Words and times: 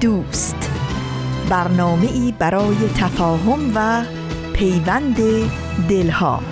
دوست. 0.00 0.70
برنامه 1.50 2.12
ای 2.12 2.34
برای 2.38 2.76
تفاهم 2.96 3.72
و 3.74 4.04
پیوند 4.52 5.16
دلها. 5.88 6.42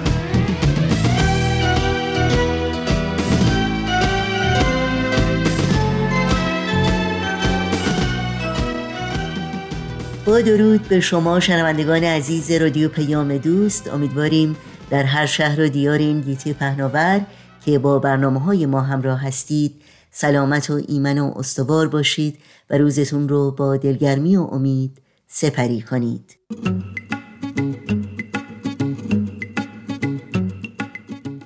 با 10.27 10.41
درود 10.41 10.89
به 10.89 11.01
شما 11.01 11.41
شنوندگان 11.41 12.05
عزیز 12.05 12.51
رادیو 12.51 12.89
پیام 12.89 13.37
دوست. 13.37 13.89
امیدواریم 13.89 14.57
در 14.91 15.03
هر 15.03 15.27
شهر 15.27 15.61
و 15.61 15.69
دیار 15.69 15.99
این 15.99 16.21
گیتی 16.21 16.53
پهناور 16.53 17.21
که 17.65 17.79
با 17.79 17.99
برنامه 17.99 18.41
های 18.41 18.67
ما 18.67 18.81
همراه 18.81 19.27
هستید 19.27 19.75
سلامت 20.21 20.71
و 20.71 20.81
ایمن 20.89 21.19
و 21.19 21.33
استوار 21.37 21.89
باشید 21.89 22.39
و 22.71 22.79
روزتون 22.79 23.29
رو 23.29 23.51
با 23.51 23.77
دلگرمی 23.77 24.37
و 24.37 24.43
امید 24.43 24.99
سپری 25.27 25.83
کنید. 25.83 26.39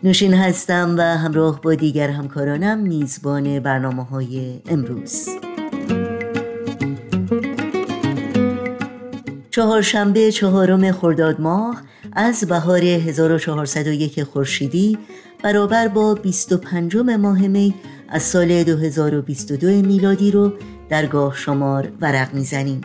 نوشین 0.02 0.34
هستم 0.34 0.94
و 0.98 1.02
همراه 1.02 1.60
با 1.60 1.74
دیگر 1.74 2.08
همکارانم 2.08 2.78
میزبان 2.78 3.60
برنامه 3.60 4.04
های 4.04 4.60
امروز. 4.66 5.28
چهارشنبه 9.50 10.32
چهارم 10.32 10.92
خرداد 10.92 11.40
ماه 11.40 11.82
از 12.12 12.44
بهار 12.44 12.84
1401 12.84 14.22
خورشیدی 14.22 14.98
برابر 15.42 15.88
با 15.88 16.14
25 16.14 16.96
ماه 16.96 17.48
می 17.48 17.74
از 18.12 18.22
سال 18.22 18.62
2022 18.62 19.66
میلادی 19.66 20.30
رو 20.30 20.52
در 20.88 21.06
گاه 21.06 21.36
شمار 21.36 21.92
ورق 22.00 22.34
می‌زنیم. 22.34 22.80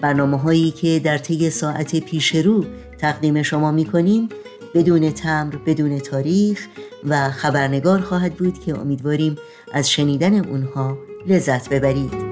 برنامه 0.00 0.38
هایی 0.38 0.70
که 0.70 1.00
در 1.04 1.18
طی 1.18 1.50
ساعت 1.50 1.96
پیش 1.96 2.34
رو 2.34 2.64
تقدیم 2.98 3.42
شما 3.42 3.70
می‌کنیم 3.70 4.28
بدون 4.74 5.10
تمر 5.10 5.56
بدون 5.66 5.98
تاریخ 5.98 6.66
و 7.04 7.30
خبرنگار 7.30 8.00
خواهد 8.00 8.34
بود 8.34 8.60
که 8.60 8.78
امیدواریم 8.78 9.36
از 9.72 9.90
شنیدن 9.90 10.44
اونها 10.44 10.98
لذت 11.26 11.68
ببرید. 11.68 12.30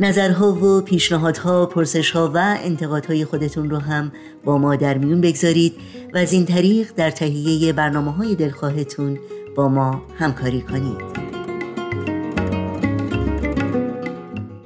نظرها 0.00 0.52
و 0.52 0.80
پیشنهادها، 0.80 1.66
پرسشها 1.66 2.30
و 2.34 2.56
انتقادهای 2.62 3.24
خودتون 3.24 3.70
رو 3.70 3.78
هم 3.78 4.12
با 4.44 4.58
ما 4.58 4.76
در 4.76 4.98
میون 4.98 5.20
بگذارید. 5.20 5.74
و 6.14 6.18
از 6.18 6.32
این 6.32 6.44
طریق 6.44 6.92
در 6.96 7.10
تهیه 7.10 7.72
برنامه 7.72 8.12
های 8.12 8.34
دلخواهتون 8.34 9.18
با 9.56 9.68
ما 9.68 10.02
همکاری 10.18 10.60
کنید. 10.60 11.26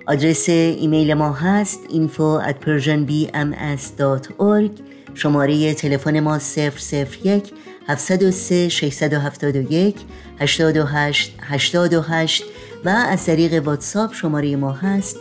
آدرس 0.07 0.49
ایمیل 0.49 1.15
ما 1.15 1.33
هست 1.33 1.81
info 1.89 2.49
at 2.49 2.55
persianbms.org 2.65 4.71
شماره 5.15 5.75
تلفن 5.75 6.21
ما 6.21 6.39
001 6.39 7.53
703 7.89 8.69
671 8.69 9.97
828 10.39 11.35
828 11.41 12.45
و 12.85 12.89
از 12.89 13.27
طریق 13.27 13.67
واتساپ 13.67 14.15
شماره 14.15 14.57
ما 14.57 14.73
هست 14.73 15.17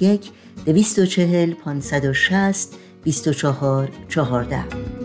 001 0.00 0.30
240 0.66 1.52
560 1.52 2.68
24 3.04 3.88
14 4.08 5.01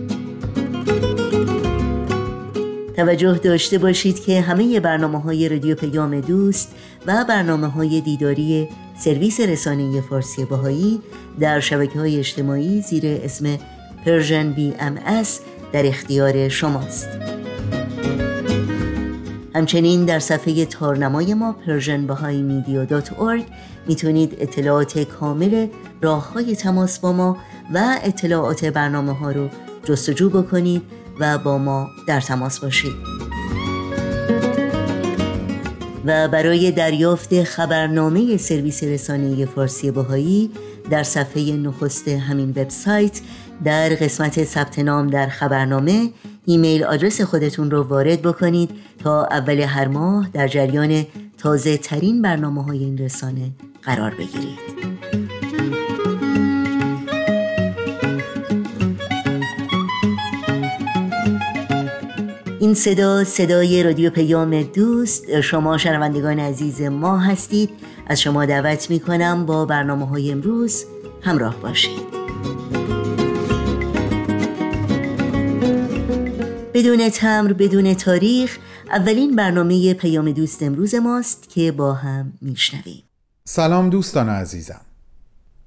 توجه 2.96 3.34
داشته 3.34 3.78
باشید 3.78 4.20
که 4.20 4.42
همه 4.42 4.80
برنامه 4.80 5.22
های 5.22 5.50
رادیو 5.50 5.76
پیام 5.76 6.22
دوست 6.22 6.76
و 7.06 7.26
برنامه 7.30 7.68
های 7.68 8.02
دیداری 8.02 8.70
سرویس 9.00 9.40
رسانه 9.40 10.02
فارسی 10.02 10.46
باهایی 10.46 11.02
در 11.40 11.60
شبکه 11.60 12.00
های 12.00 12.20
اجتماعی 12.20 12.82
زیر 12.82 13.04
اسم 13.06 13.58
Persian 14.06 14.58
BMS 14.58 15.28
در 15.74 15.86
اختیار 15.86 16.50
شماست. 16.50 17.08
همچنین 19.56 20.06
در 20.06 20.20
صفحه 20.20 20.66
تارنمای 20.66 21.34
ما 21.34 21.56
persianbahaimedia.org 21.68 23.44
می‌تونید 23.88 24.38
اطلاعات 24.40 25.00
کامل 25.00 25.68
راه 26.02 26.34
های 26.34 26.56
تماس 26.56 27.00
با 27.00 27.12
ما 27.12 27.38
و 27.74 28.00
اطلاعات 28.04 28.66
برنامه 28.66 29.14
ها 29.14 29.32
رو 29.32 29.50
جستجو 29.88 30.30
بکنید 30.30 30.82
و 31.20 31.38
با 31.38 31.58
ما 31.58 31.90
در 32.08 32.22
تماس 32.22 32.60
باشید. 32.60 32.94
و 36.06 36.28
برای 36.28 36.72
دریافت 36.72 37.44
خبرنامه 37.44 38.38
سرویس 38.38 38.84
رسانه 38.84 39.46
فارسی 39.46 39.92
باهایی 39.92 40.52
در 40.90 41.04
صفحه 41.04 41.52
نخست 41.52 42.08
همین 42.08 42.50
وبسایت 42.50 43.22
در 43.64 43.90
قسمت 43.90 44.44
ثبت 44.44 44.80
نام 44.80 45.08
در 45.08 45.28
خبرنامه 45.28 46.10
ایمیل 46.46 46.84
آدرس 46.84 47.22
خودتون 47.22 47.72
رو 47.72 47.84
وارد 47.84 48.22
بکنید 48.22 48.70
تا 49.04 49.26
اول 49.26 49.60
هر 49.60 49.88
ماه 49.88 50.30
در 50.34 50.48
جریان 50.48 51.06
تازه 51.38 51.78
ترین 51.78 52.22
برنامه 52.22 52.64
های 52.64 52.78
این 52.78 52.98
رسانه 52.98 53.52
قرار 53.84 54.12
بگیرید. 54.12 54.97
این 62.68 62.76
صدا 62.76 63.24
صدای 63.24 63.84
رادیو 63.84 64.10
پیام 64.10 64.64
دوست. 64.64 65.42
شما 65.42 65.78
شنوندگان 65.78 66.40
عزیز 66.40 66.82
ما 66.82 67.18
هستید. 67.18 67.70
از 68.08 68.22
شما 68.22 68.46
دعوت 68.46 68.90
می 68.90 69.00
کنم 69.00 69.46
با 69.46 69.66
برنامه 69.66 70.08
های 70.08 70.32
امروز 70.32 70.86
همراه 71.22 71.56
باشید. 71.62 72.00
بدون 76.74 77.10
تمر 77.10 77.54
بدون 77.54 77.94
تاریخ 77.94 78.58
اولین 78.92 79.36
برنامه 79.36 79.94
پیام 79.94 80.32
دوست 80.32 80.64
امروز 80.64 80.96
ماست 80.96 81.50
که 81.50 81.72
با 81.72 81.94
هم 81.94 82.34
میشنویم. 82.42 83.04
سلام 83.44 83.90
دوستان 83.90 84.30
عزیزم. 84.30 84.82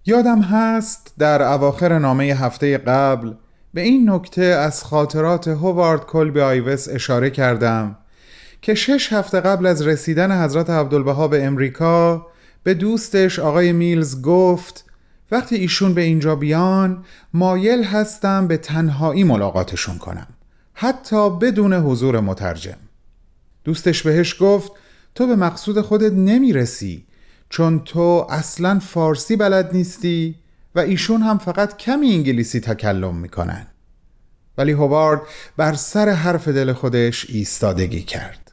یادم 0.06 0.40
هست 0.40 1.14
در 1.18 1.42
اواخر 1.42 1.98
نامه 1.98 2.24
هفته 2.24 2.78
قبل 2.78 3.32
به 3.74 3.80
این 3.80 4.10
نکته 4.10 4.42
از 4.42 4.84
خاطرات 4.84 5.48
هوارد 5.48 6.06
کلبی 6.06 6.40
آیوس 6.40 6.88
اشاره 6.88 7.30
کردم 7.30 7.96
که 8.62 8.74
شش 8.74 9.12
هفته 9.12 9.40
قبل 9.40 9.66
از 9.66 9.82
رسیدن 9.82 10.44
حضرت 10.44 10.70
عبدالبها 10.70 11.28
به 11.28 11.44
امریکا 11.44 12.26
به 12.62 12.74
دوستش 12.74 13.38
آقای 13.38 13.72
میلز 13.72 14.22
گفت 14.22 14.84
وقتی 15.30 15.56
ایشون 15.56 15.94
به 15.94 16.02
اینجا 16.02 16.36
بیان 16.36 17.04
مایل 17.34 17.84
هستم 17.84 18.46
به 18.46 18.56
تنهایی 18.56 19.24
ملاقاتشون 19.24 19.98
کنم 19.98 20.26
حتی 20.74 21.30
بدون 21.30 21.72
حضور 21.72 22.20
مترجم. 22.20 22.78
دوستش 23.64 24.02
بهش 24.02 24.36
گفت 24.40 24.72
تو 25.14 25.26
به 25.26 25.36
مقصود 25.36 25.80
خودت 25.80 26.12
نمی‌رسی 26.12 27.06
چون 27.48 27.80
تو 27.84 28.26
اصلا 28.30 28.78
فارسی 28.78 29.36
بلد 29.36 29.70
نیستی 29.72 30.34
و 30.74 30.80
ایشون 30.80 31.22
هم 31.22 31.38
فقط 31.38 31.76
کمی 31.76 32.12
انگلیسی 32.12 32.60
تکلم 32.60 33.16
می‌کنن. 33.16 33.66
ولی 34.58 34.72
هوارد 34.72 35.20
بر 35.56 35.74
سر 35.74 36.08
حرف 36.08 36.48
دل 36.48 36.72
خودش 36.72 37.26
ایستادگی 37.28 38.02
کرد. 38.02 38.52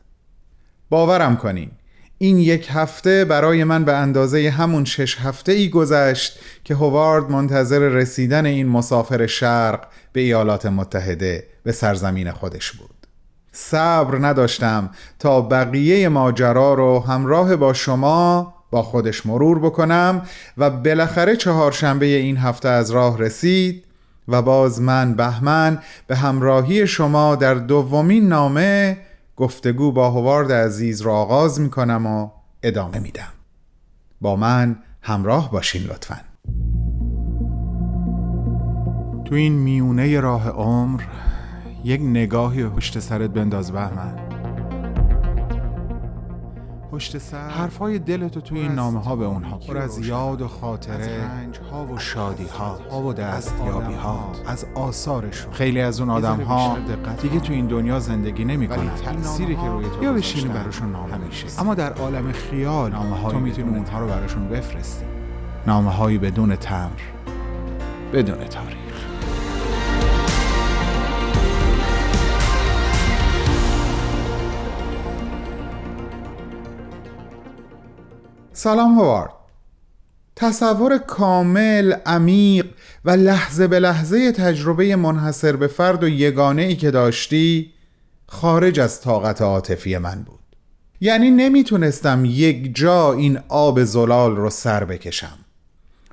باورم 0.90 1.38
کنین 1.38 1.72
این 2.18 2.38
یک 2.38 2.68
هفته 2.72 3.26
برای 3.26 3.64
من 3.64 3.86
به 3.86 3.94
اندازه 3.94 4.50
همون 4.50 4.86
شش 4.86 5.18
هفته 5.18 5.52
ای 5.52 5.70
گذشت 5.70 6.40
که 6.64 6.76
هوارد 6.76 7.32
منتظر 7.32 7.80
رسیدن 7.80 8.46
این 8.46 8.68
مسافر 8.68 9.28
شرق 9.28 9.88
به 10.14 10.22
ایالات 10.22 10.66
متحده 10.66 11.48
به 11.64 11.72
سرزمین 11.72 12.32
خودش 12.32 12.72
بود. 12.72 13.08
صبر 13.52 14.28
نداشتم 14.28 14.90
تا 15.20 15.42
بقیه 15.42 16.10
ماجرا 16.10 16.74
رو 16.74 17.00
همراه 17.00 17.56
با 17.56 17.74
شما 17.74 18.54
با 18.72 18.84
خودش 18.84 19.26
مرور 19.26 19.60
بکنم 19.60 20.22
و 20.58 20.70
بالاخره 20.70 21.36
چهارشنبه 21.36 22.06
این 22.06 22.38
هفته 22.38 22.70
از 22.70 22.92
راه 22.92 23.18
رسید 23.18 23.84
و 24.28 24.42
باز 24.42 24.82
من 24.82 25.14
بهمن 25.14 25.80
به 26.08 26.16
همراهی 26.16 26.88
شما 26.88 27.36
در 27.36 27.54
دومین 27.54 28.28
نامه 28.28 28.98
گفتگو 29.36 29.92
با 29.92 30.12
هوارد 30.12 30.52
عزیز 30.52 31.02
را 31.02 31.14
آغاز 31.14 31.60
می 31.60 31.70
کنم 31.70 32.06
و 32.06 32.30
ادامه 32.64 33.00
میدم. 33.00 33.34
با 34.22 34.36
من 34.36 34.76
همراه 35.02 35.52
باشین 35.52 35.84
لطفا. 35.84 36.20
تو 39.26 39.36
این 39.36 39.54
میونه 39.54 40.20
راه 40.20 40.50
عمر 40.50 41.02
یک 41.84 42.02
نگاهی 42.02 42.64
پشت 42.64 43.00
سرت 43.00 43.30
بنداز 43.30 43.72
بهمن. 43.72 44.27
پشت 46.98 47.18
سر. 47.18 47.50
حرفای 47.50 48.00
دلتو 48.00 48.42
توی 48.42 48.60
این 48.60 48.72
نامه 48.72 49.04
ها 49.04 49.16
به 49.16 49.26
اونها. 49.26 49.58
پر 49.58 49.78
از 49.78 50.08
یاد 50.08 50.42
و 50.42 50.48
خاطره. 50.48 51.30
ها 51.72 51.86
و 51.86 52.00
شادی 52.00 52.46
ها 52.46 52.80
ها 52.92 53.02
و 53.02 53.14
دستیابی 53.14 53.94
ها 53.94 54.32
از 54.48 54.66
آثارشون. 54.76 55.54
خیلی 55.54 55.82
از 55.82 56.00
اون 56.00 56.10
آدم 56.10 56.42
ها 56.42 56.78
دیگه 57.22 57.40
تو 57.40 57.54
این 57.54 57.68
دنیا 57.68 58.00
زندگی 58.00 58.46
نمی 58.46 58.68
کنن 58.68 58.96
تأثیری 58.96 59.56
که 59.56 59.62
روی 59.62 59.86
تو 59.90 60.04
یا 60.04 60.14
بشینی 60.14 60.48
براشون 60.48 60.92
نامه 60.92 61.18
میشه 61.18 61.62
اما 61.62 61.76
در 61.76 61.94
عالم 61.94 62.32
خیال 62.32 62.92
نامه 62.92 63.32
تو 63.32 63.40
می‌تونی 63.40 63.78
اونها 63.78 64.00
رو 64.00 64.08
براشون 64.08 64.50
بفرستی. 64.50 65.06
نامه 65.68 65.92
هایی 65.92 66.18
بدون 66.18 66.56
تمر 66.56 67.02
بدون 68.14 68.38
تاریخ. 68.38 68.87
سلام 78.60 79.00
هوارد. 79.00 79.32
تصور 80.36 80.98
کامل، 80.98 81.94
عمیق 82.06 82.66
و 83.06 83.10
لحظه 83.12 83.68
به 83.68 83.80
لحظه 83.80 84.32
تجربه 84.32 84.96
منحصر 84.96 85.56
به 85.56 85.68
فرد 85.68 86.04
و 86.04 86.08
یگانه 86.08 86.62
ای 86.62 86.76
که 86.76 86.92
داشتی 86.92 87.74
خارج 88.28 88.80
از 88.80 89.02
طاقت 89.02 89.42
عاطفی 89.42 89.98
من 89.98 90.24
بود. 90.24 90.40
یعنی 91.02 91.32
نمی‌تونستم 91.32 92.26
یک 92.26 92.76
جا 92.76 93.14
این 93.14 93.40
آب 93.48 93.84
زلال 93.84 94.36
رو 94.36 94.50
سر 94.50 94.86
بکشم. 94.86 95.38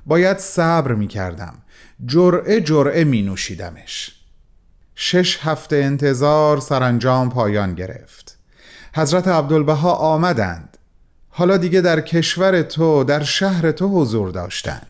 باید 0.05 0.37
صبر 0.37 0.93
می‌کردم. 0.93 1.53
جرعه 2.05 2.61
جرعه 2.61 3.03
می 3.03 3.21
نوشیدمش 3.21 4.15
شش 4.95 5.39
هفته 5.41 5.75
انتظار 5.75 6.59
سرانجام 6.59 7.29
پایان 7.29 7.75
گرفت. 7.75 8.37
حضرت 8.95 9.27
عبدالبها 9.27 9.93
آمدند. 9.93 10.77
حالا 11.37 11.57
دیگه 11.57 11.81
در 11.81 12.01
کشور 12.01 12.61
تو 12.61 13.03
در 13.03 13.23
شهر 13.23 13.71
تو 13.71 13.87
حضور 13.87 14.31
داشتن. 14.31 14.81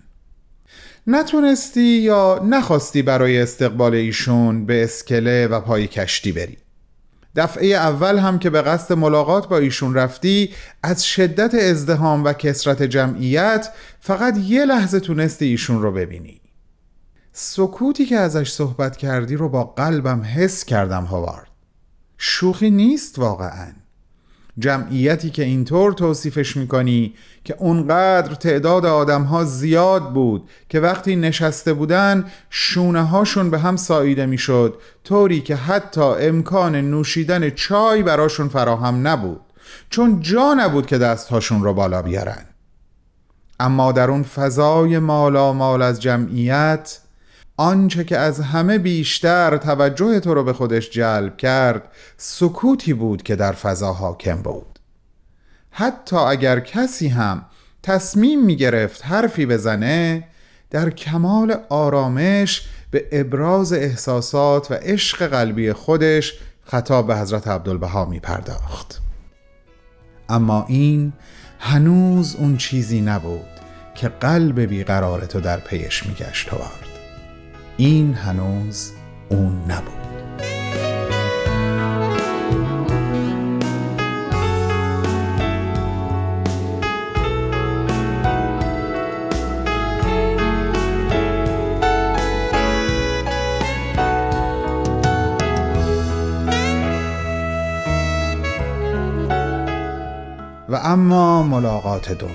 نتونستی 1.08 1.82
یا 1.82 2.42
نخواستی 2.50 3.02
برای 3.02 3.42
استقبال 3.42 3.94
ایشون 3.94 4.66
به 4.66 4.84
اسکله 4.84 5.48
و 5.48 5.60
پای 5.60 5.88
کشتی 5.88 6.32
بری. 6.32 6.58
دفعه 7.36 7.68
اول 7.68 8.18
هم 8.18 8.40
که 8.40 8.50
به 8.50 8.62
قصد 8.62 8.94
ملاقات 8.94 9.48
با 9.48 9.58
ایشون 9.58 9.94
رفتی 9.94 10.54
از 10.84 11.06
شدت 11.06 11.56
ازدهام 11.56 12.24
و 12.24 12.34
کسرت 12.34 12.84
جمعیت 12.84 13.70
فقط 14.00 14.38
یه 14.38 14.66
لحظه 14.66 15.00
تونستی 15.00 15.46
ایشون 15.46 15.82
رو 15.82 15.92
ببینی. 15.92 16.42
سکوتی 17.34 18.06
که 18.06 18.16
ازش 18.16 18.52
صحبت 18.52 18.98
کردی 18.98 19.36
رو 19.36 19.50
با 19.50 19.64
قلبم 19.64 20.22
حس 20.22 20.66
کردم 20.66 21.04
هاوارد. 21.04 21.50
شوخی 22.18 22.70
نیست 22.70 23.20
واقعاً. 23.20 23.85
جمعیتی 24.60 25.30
که 25.30 25.44
اینطور 25.44 25.94
توصیفش 25.94 26.58
می‌کنی 26.58 27.14
که 27.44 27.56
اونقدر 27.60 28.36
تعداد 28.36 28.86
آدم 28.86 29.24
ها 29.24 29.44
زیاد 29.44 30.14
بود 30.14 30.50
که 30.70 30.80
وقتی 30.80 31.16
نشسته 31.16 31.74
بودن 31.74 32.26
شونه 32.50 33.02
هاشون 33.02 33.50
به 33.50 33.60
هم 33.60 33.76
ساییده 33.76 34.26
می‌شد 34.26 34.80
طوری 35.04 35.42
که 35.42 35.56
حتی 35.56 36.02
امکان 36.02 36.76
نوشیدن 36.76 37.50
چای 37.50 38.04
براشون 38.04 38.48
فراهم 38.48 39.08
نبود 39.08 39.42
چون 39.90 40.22
جا 40.22 40.54
نبود 40.54 40.86
که 40.86 40.98
دستهاشون 40.98 41.64
رو 41.64 41.74
بالا 41.74 42.02
بیارن. 42.02 42.46
اما 43.60 43.92
در 43.92 44.12
اون 44.12 44.24
فضای 44.24 45.00
مالا 45.00 45.54
مال 45.54 45.82
از 45.82 46.02
جمعیت 46.02 47.00
آنچه 47.58 48.04
که 48.04 48.18
از 48.18 48.40
همه 48.40 48.78
بیشتر 48.78 49.58
توجه 49.58 50.20
تو 50.20 50.34
رو 50.34 50.44
به 50.44 50.54
خودش 50.54 50.90
جلب 50.90 51.38
کرد 51.38 51.92
سکوتی 52.18 52.94
بود 52.94 53.24
که 53.24 53.36
در 53.36 53.52
فضا 53.52 53.94
حاکم 53.94 54.42
بود. 54.42 54.80
حتی 55.72 56.16
اگر 56.16 56.60
کسی 56.60 57.08
هم 57.08 57.46
تصمیم 57.84 58.46
می 58.46 58.56
گرفت 58.56 59.06
حرفی 59.06 59.46
بزنه 59.46 60.28
در 60.70 60.90
کمال 60.90 61.58
آرامش 61.70 62.68
به 62.92 63.08
ابراز 63.12 63.74
احساسات 63.74 64.72
و 64.72 64.74
عشق 64.74 65.28
قلبی 65.28 65.74
خودش 65.74 66.34
خطاب 66.64 67.08
به 67.08 67.18
حضرت 67.18 67.48
عبدالبها 67.48 68.06
می 68.06 68.20
پرداخت 68.20 69.02
اما 70.30 70.66
این 70.70 71.14
هنوز 71.60 72.36
اون 72.36 72.58
چیزی 72.58 73.02
نبود 73.02 73.46
که 73.96 74.10
قلب 74.10 74.60
بیقرار 74.60 75.26
تو 75.26 75.42
در 75.42 75.60
پیش 75.60 76.06
می 76.06 76.14
گشت 76.14 76.50
این 77.78 78.14
هنوز 78.14 78.92
اون 79.30 79.64
نبود. 79.68 80.06
و 100.70 100.76
اما 100.76 101.44
ملاقات 101.44 102.12
دوم. 102.12 102.32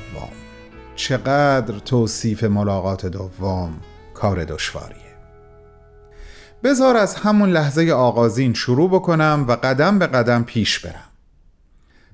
چقدر 0.96 1.78
توصیف 1.78 2.44
ملاقات 2.44 3.06
دوم 3.06 3.80
کار 4.14 4.44
دشواریه 4.44 4.99
بذار 6.64 6.96
از 6.96 7.14
همون 7.14 7.50
لحظه 7.50 7.90
آغازین 7.90 8.54
شروع 8.54 8.90
بکنم 8.90 9.44
و 9.48 9.52
قدم 9.52 9.98
به 9.98 10.06
قدم 10.06 10.44
پیش 10.44 10.78
برم. 10.78 11.10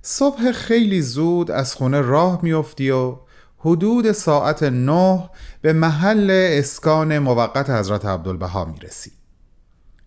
صبح 0.03 0.53
خیلی 0.53 1.03
زود 1.03 1.51
از 1.51 1.75
خونه 1.75 2.01
راه 2.01 2.41
میافتی 2.43 2.91
و 2.91 3.17
حدود 3.59 4.13
ساعت 4.13 4.63
نه 4.63 5.31
به 5.63 5.73
محل 5.73 6.31
اسکان 6.31 7.19
موقت 7.19 7.71
حضرت 7.71 8.05
عبدالبها 8.05 8.65
می‌رسی. 8.65 9.13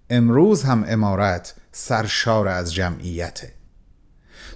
امروز 0.10 0.64
هم 0.64 0.86
امارت 0.88 1.56
سرشار 1.72 2.48
از 2.48 2.74
جمعیته. 2.74 3.59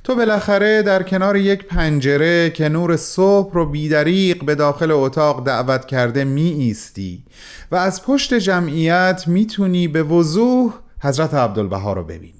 تو 0.03 0.15
بالاخره 0.15 0.81
در 0.81 1.03
کنار 1.03 1.37
یک 1.37 1.65
پنجره 1.65 2.49
که 2.49 2.69
نور 2.69 2.97
صبح 2.97 3.53
رو 3.53 3.65
بیدریق 3.65 4.45
به 4.45 4.55
داخل 4.55 4.91
اتاق 4.91 5.45
دعوت 5.45 5.85
کرده 5.85 6.23
می 6.23 6.49
ایستی 6.49 7.23
و 7.71 7.75
از 7.75 8.03
پشت 8.03 8.33
جمعیت 8.33 9.23
می‌تونی 9.27 9.87
به 9.87 10.03
وضوح 10.03 10.73
حضرت 11.01 11.33
عبدالبها 11.33 11.93
رو 11.93 12.03
ببینی. 12.03 12.33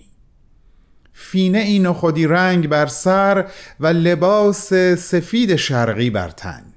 فینه 1.14 1.60
این 1.60 1.92
خودی 1.92 2.28
رنگ 2.28 2.70
بر 2.70 2.86
سر 2.86 3.46
و 3.80 3.88
لباس 3.88 4.74
سفید 4.98 5.56
شرقی 5.56 6.10
بر 6.10 6.30
تن. 6.30 6.73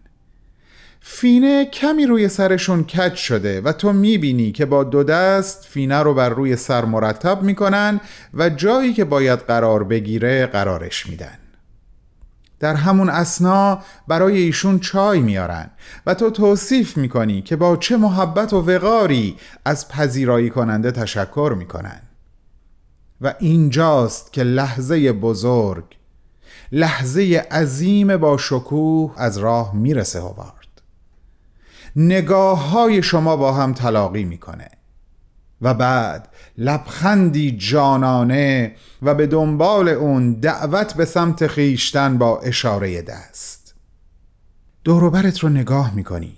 فینه 1.08 1.64
کمی 1.64 2.06
روی 2.06 2.28
سرشون 2.28 2.84
کج 2.84 3.14
شده 3.14 3.60
و 3.60 3.72
تو 3.72 3.92
می‌بینی 3.92 4.52
که 4.52 4.66
با 4.66 4.84
دو 4.84 5.02
دست 5.02 5.64
فینه 5.64 5.98
رو 5.98 6.14
بر 6.14 6.28
روی 6.28 6.56
سر 6.56 6.84
مرتب 6.84 7.42
می‌کنن 7.42 8.00
و 8.34 8.48
جایی 8.48 8.94
که 8.94 9.04
باید 9.04 9.38
قرار 9.38 9.84
بگیره 9.84 10.46
قرارش 10.46 11.06
میدن. 11.06 11.38
در 12.60 12.74
همون 12.74 13.08
اسنا 13.08 13.78
برای 14.08 14.38
ایشون 14.38 14.78
چای 14.78 15.20
میارن 15.20 15.70
و 16.06 16.14
تو 16.14 16.30
توصیف 16.30 16.96
می‌کنی 16.96 17.42
که 17.42 17.56
با 17.56 17.76
چه 17.76 17.96
محبت 17.96 18.52
و 18.52 18.60
وقاری 18.60 19.36
از 19.64 19.88
پذیرایی 19.88 20.50
کننده 20.50 20.90
تشکر 20.90 21.54
می‌کنن. 21.58 22.00
و 23.20 23.34
اینجاست 23.38 24.32
که 24.32 24.42
لحظه 24.42 25.12
بزرگ 25.12 25.84
لحظه 26.72 27.46
عظیم 27.50 28.16
با 28.16 28.36
شکوه 28.38 29.14
از 29.16 29.38
راه 29.38 29.74
می‌رسه 29.74 30.20
هوا. 30.20 30.55
نگاه 31.96 32.70
های 32.70 33.02
شما 33.02 33.36
با 33.36 33.52
هم 33.52 33.72
تلاقی 33.72 34.24
می‌کنه. 34.24 34.68
و 35.62 35.74
بعد 35.74 36.28
لبخندی 36.58 37.56
جانانه 37.56 38.74
و 39.02 39.14
به 39.14 39.26
دنبال 39.26 39.88
اون 39.88 40.32
دعوت 40.32 40.94
به 40.94 41.04
سمت 41.04 41.46
خیشتن 41.46 42.18
با 42.18 42.40
اشاره 42.40 43.02
دست. 43.02 43.74
دوروبرت 44.84 45.38
رو 45.38 45.48
نگاه 45.48 45.94
می‌کنی. 45.94 46.36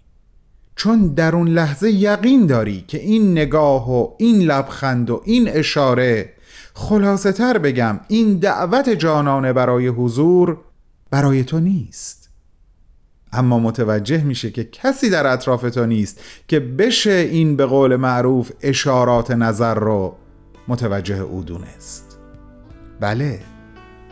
چون 0.76 1.14
در 1.14 1.36
اون 1.36 1.48
لحظه 1.48 1.90
یقین 1.90 2.46
داری 2.46 2.84
که 2.88 2.98
این 2.98 3.32
نگاه 3.32 3.90
و 3.90 4.14
این 4.18 4.42
لبخند 4.42 5.10
و 5.10 5.22
این 5.24 5.48
اشاره 5.48 6.32
خلاصه 6.74 7.32
تر 7.32 7.58
بگم 7.58 8.00
این 8.08 8.38
دعوت 8.38 8.88
جانانه 8.88 9.52
برای 9.52 9.88
حضور 9.88 10.58
برای 11.10 11.44
تو 11.44 11.60
نیست. 11.60 12.17
اما 13.32 13.58
متوجه 13.58 14.24
میشه 14.24 14.50
که 14.50 14.64
کسی 14.64 15.10
در 15.10 15.26
اطراف 15.26 15.62
تو 15.62 15.86
نیست 15.86 16.20
که 16.48 16.60
بشه 16.60 17.10
این 17.10 17.56
به 17.56 17.66
قول 17.66 17.96
معروف 17.96 18.50
اشارات 18.60 19.30
نظر 19.30 19.74
رو 19.74 20.16
متوجه 20.68 21.20
او 21.20 21.44
دونست. 21.44 22.18
بله 23.00 23.40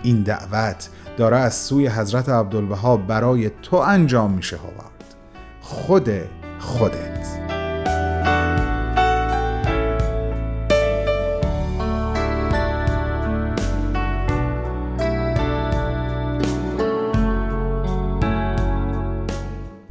این 0.02 0.22
دعوت 0.22 0.88
داره 1.16 1.36
از 1.36 1.54
سوی 1.54 1.86
حضرت 1.86 2.28
عبدالبها 2.28 2.96
برای 2.96 3.50
تو 3.62 3.76
انجام 3.76 4.32
میشه 4.32 4.56
هوارد. 4.56 5.14
خود 5.60 6.10
خودت. 6.58 7.55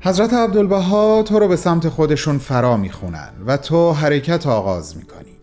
حضرت 0.08 0.34
عبدالبها 0.34 1.24
تو 1.24 1.40
رو 1.40 1.48
به 1.48 1.56
سمت 1.56 1.90
خودشون 1.90 2.38
فرا 2.38 2.78
می‌خونن 2.78 3.30
و 3.46 3.58
تو 3.58 3.92
حرکت 3.92 4.48
آغاز 4.48 4.98
می‌کنی. 4.98 5.38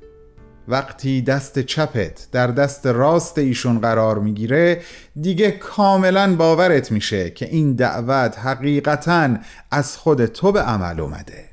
وقتی 0.69 1.23
دست 1.23 1.59
چپت 1.59 2.29
در 2.33 2.47
دست 2.47 2.87
راست 2.87 3.39
ایشون 3.39 3.79
قرار 3.79 4.19
می‌گیره 4.19 4.81
دیگه 5.21 5.51
کاملا 5.51 6.37
باورت 6.37 6.93
میشه 6.93 7.31
که 7.31 7.47
این 7.47 7.75
دعوت 7.75 8.39
حقیقتا 8.39 9.37
از 9.71 9.97
خود 9.97 10.27
تو 10.27 10.53
به 10.53 10.61
عمل 10.61 11.01
اومده. 11.01 11.45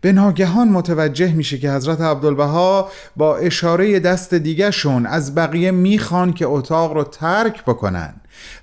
به 0.00 0.12
ناگهان 0.12 0.68
متوجه 0.68 1.32
میشه 1.32 1.58
که 1.58 1.72
حضرت 1.72 2.00
عبدالبها 2.00 2.90
با 3.16 3.36
اشاره 3.36 4.00
دست 4.00 4.34
دیگهشون 4.34 5.06
از 5.06 5.34
بقیه 5.34 5.70
می‌خوان 5.70 6.32
که 6.32 6.46
اتاق 6.46 6.92
رو 6.92 7.04
ترک 7.04 7.64
بکنن. 7.64 8.14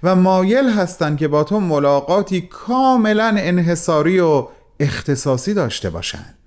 و 0.03 0.15
مایل 0.15 0.69
هستند 0.69 1.17
که 1.17 1.27
با 1.27 1.43
تو 1.43 1.59
ملاقاتی 1.59 2.41
کاملا 2.41 3.35
انحصاری 3.37 4.19
و 4.19 4.47
اختصاصی 4.79 5.53
داشته 5.53 5.89
باشند. 5.89 6.37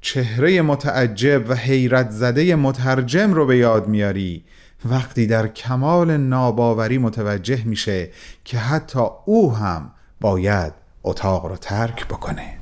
چهره 0.00 0.62
متعجب 0.62 1.44
و 1.48 1.54
حیرت 1.54 2.10
زده 2.10 2.56
مترجم 2.56 3.32
رو 3.32 3.46
به 3.46 3.56
یاد 3.56 3.88
میاری. 3.88 4.44
وقتی 4.84 5.26
در 5.26 5.48
کمال 5.48 6.16
ناباوری 6.16 6.98
متوجه 6.98 7.64
میشه 7.64 8.10
که 8.44 8.58
حتی 8.58 9.00
او 9.24 9.54
هم 9.54 9.92
باید 10.20 10.72
اتاق 11.02 11.46
رو 11.46 11.56
ترک 11.56 12.08
بکنه. 12.08 12.58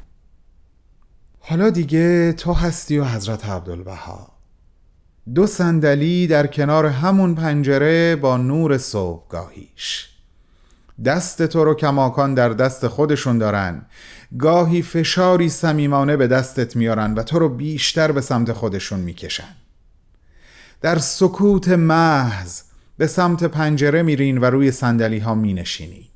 حالا 1.41 1.71
دیگه 1.71 2.33
تو 2.33 2.53
هستی 2.53 2.99
و 2.99 3.05
حضرت 3.05 3.47
عبدالبها. 3.47 4.32
دو 5.35 5.47
صندلی 5.47 6.27
در 6.27 6.47
کنار 6.47 6.87
همون 6.87 7.35
پنجره 7.35 8.17
با 8.17 8.37
نور 8.37 8.79
صبحگاهیش. 8.79 10.09
دست 11.05 11.47
تو 11.47 11.65
رو 11.65 11.75
کماکان 11.75 12.35
در 12.35 12.49
دست 12.49 12.89
خودشون 12.89 13.39
دارن. 13.39 13.87
گاهی 14.39 14.83
فشاری 14.83 15.49
صمیمانه 15.49 16.17
به 16.17 16.27
دستت 16.27 16.77
میارن 16.77 17.15
و 17.15 17.23
تو 17.23 17.39
رو 17.39 17.49
بیشتر 17.49 18.13
به 18.13 18.21
سمت 18.21 18.53
خودشون 18.53 19.01
می‌کشن. 19.01 19.55
در 20.81 20.99
سکوت 20.99 21.69
محض 21.69 22.63
به 22.99 23.07
سمت 23.07 23.45
پنجره 23.45 24.03
میرین 24.03 24.39
و 24.39 24.45
روی 24.45 24.71
صندلی 24.71 25.19
ها 25.19 25.35
مینشینین. 25.35 26.12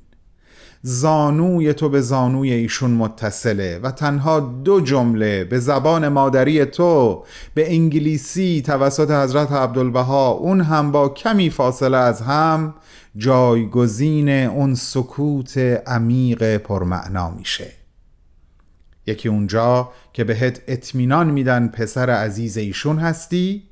زانوی 0.81 1.73
تو 1.73 1.89
به 1.89 2.01
زانوی 2.01 2.51
ایشون 2.53 2.91
متصله 2.91 3.79
و 3.83 3.91
تنها 3.91 4.39
دو 4.39 4.81
جمله 4.81 5.43
به 5.43 5.59
زبان 5.59 6.07
مادری 6.07 6.65
تو 6.65 7.23
به 7.53 7.73
انگلیسی 7.73 8.63
توسط 8.65 9.11
حضرت 9.11 9.51
عبدالبها 9.51 10.29
اون 10.29 10.61
هم 10.61 10.91
با 10.91 11.09
کمی 11.09 11.49
فاصله 11.49 11.97
از 11.97 12.21
هم 12.21 12.73
جایگزین 13.17 14.29
اون 14.29 14.75
سکوت 14.75 15.57
عمیق 15.87 16.57
پرمعنا 16.57 17.29
میشه. 17.29 17.71
یکی 19.07 19.29
اونجا 19.29 19.89
که 20.13 20.23
بهت 20.23 20.61
اطمینان 20.67 21.29
میدن 21.29 21.67
پسر 21.67 22.09
عزیز 22.09 22.57
ایشون 22.57 22.99
هستی 22.99 23.63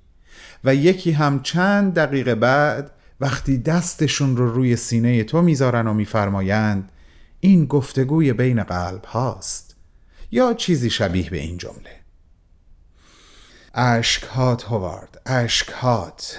و 0.64 0.76
یکی 0.76 1.12
هم 1.12 1.40
چند 1.42 1.94
دقیقه 1.94 2.36
بعد 2.36 2.92
وقتی 3.20 3.58
دستشون 3.58 4.38
رو 4.38 4.54
روی 4.54 4.76
سینه 4.76 5.24
تو 5.24 5.42
می‌ذارن 5.42 5.88
و 5.88 5.94
میفرمایند 5.94 6.92
این 7.46 7.66
گفتگوی 7.66 8.34
بین 8.34 8.64
قلب 8.64 9.06
هاست 9.06 9.76
یا 10.32 10.54
چیزی 10.54 10.90
شبیه 10.90 11.30
به 11.30 11.38
این 11.38 11.58
جمله؟ 11.58 12.00
اشکهات 13.74 14.64
هوارد 14.64 15.22
اشکهات. 15.26 16.38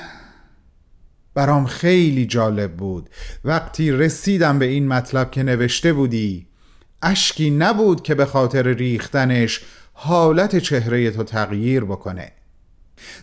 برام 1.35 1.67
خیلی 1.67 2.27
جالب 2.27 2.77
بود. 2.77 3.11
وقتی 3.45 3.93
رسیدم 3.93 4.59
به 4.59 4.65
این 4.65 4.89
مطلب 4.89 5.31
که 5.31 5.43
نوشته 5.43 5.93
بودی 5.93 6.47
اشکی 7.03 7.51
نبود 7.51 8.03
که 8.03 8.15
به 8.15 8.27
خاطر 8.27 8.63
ریختنش 8.63 9.61
حالت 9.93 10.59
چهره 10.59 11.11
تو 11.11 11.25
تغییر 11.25 11.85
بکنه. 11.85 12.33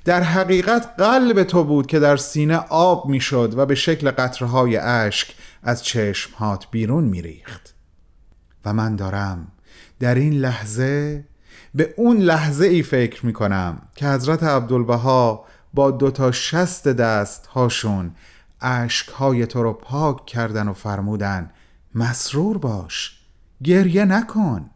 در 0.06 0.24
حقیقت 0.24 0.94
قلب 0.98 1.44
تو 1.44 1.63
بود 1.63 1.88
که 1.88 2.00
در 2.00 2.18
سینه 2.18 2.58
آب 2.70 3.10
می‌شد 3.10 3.54
و 3.58 3.66
به 3.66 3.75
شکل 3.75 4.12
قطرهای 4.12 4.78
اشک 4.78 5.36
از 5.63 5.84
چشمهات 5.84 6.68
بیرون 6.72 7.04
میریخت. 7.04 7.73
و 8.65 8.74
من 8.74 8.96
دارم. 8.96 9.48
در 10.00 10.15
این 10.15 10.34
لحظه 10.34 11.24
به 11.75 11.93
اون 11.98 12.17
لحظه 12.17 12.65
ای 12.65 12.84
فکر 12.84 13.25
می 13.25 13.34
کنم 13.34 13.82
که 13.96 14.08
حضرت 14.08 14.43
عبدالبها 14.43 15.46
با 15.74 15.91
دوتا 15.91 16.32
شست 16.32 16.88
دست 16.88 17.46
هاشون 17.46 18.12
عشق 18.62 19.12
های 19.12 19.46
تو 19.46 19.63
رو 19.63 19.74
پاک 19.74 20.25
کردن 20.25 20.67
و 20.67 20.74
فرمودن 20.74 21.51
مسرور 21.96 22.58
باش 22.58 23.20
گریه 23.63 24.05
نکن. 24.05 24.70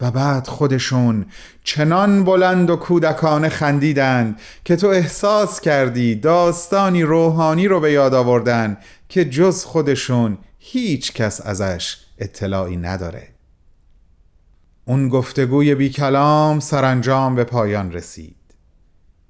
و 0.00 0.10
بعد 0.10 0.46
خودشون 0.46 1.26
چنان 1.64 2.24
بلند 2.24 2.70
و 2.70 2.76
کودکانه 2.76 3.48
خندیدند 3.48 4.40
که 4.64 4.76
تو 4.76 4.86
احساس 4.86 5.60
کردی 5.60 6.14
داستانی 6.14 7.02
روحانی 7.02 7.68
رو 7.68 7.80
به 7.80 7.92
یاد 7.92 8.14
آوردن 8.14 8.76
که 9.08 9.24
جز 9.24 9.64
خودشون 9.64 10.38
هیچ 10.58 11.12
کس 11.12 11.40
ازش 11.40 12.03
اطلاعی 12.18 12.76
نداره. 12.76 13.28
اون 14.84 15.08
گفتگوی 15.08 15.74
بی 15.74 15.90
کلام 15.90 16.60
سرانجام 16.60 17.34
به 17.34 17.44
پایان 17.44 17.92
رسید. 17.92 18.36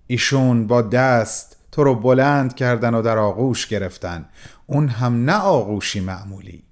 ایشون 0.06 0.66
با 0.66 0.82
دست 0.82 1.56
تو 1.72 1.84
رو 1.84 1.94
بلند 1.94 2.54
کردن 2.54 2.94
و 2.94 3.02
در 3.02 3.18
آغوش 3.18 3.66
گرفتن. 3.66 4.28
اون 4.66 4.88
هم 4.88 5.24
نه 5.24 5.36
آغوشی 5.36 6.00
معمولی. 6.00 6.64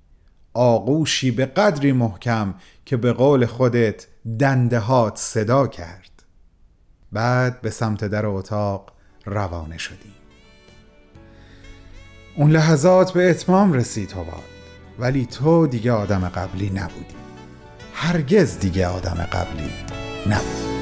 آغوشی 0.55 1.31
به 1.31 1.47
قدری 1.47 1.93
محکم 1.93 2.55
که 2.85 2.97
به 2.97 3.13
قول 3.13 3.47
خودت 3.47 4.07
دندهات 4.39 5.17
صدا 5.17 5.67
کرد. 5.67 6.23
بعد 7.13 7.61
به 7.61 7.71
سمت 7.71 8.05
در 8.05 8.27
اتاق 8.27 8.93
روانه 9.27 9.79
شدیم. 9.79 10.15
اون 12.37 12.51
لحظات 12.51 13.13
به 13.13 13.31
اتمام 13.31 13.73
رسید 13.73 14.13
هواد 14.13 14.52
ولی 14.99 15.27
تو 15.27 15.67
دیگه 15.67 15.93
آدم 15.93 16.29
قبلی 16.29 16.71
نبودی. 16.71 17.15
هرگز 17.95 18.59
دیگه 18.59 18.87
آدم 18.87 19.29
قبلی 19.33 19.71
نبودی. 20.27 20.82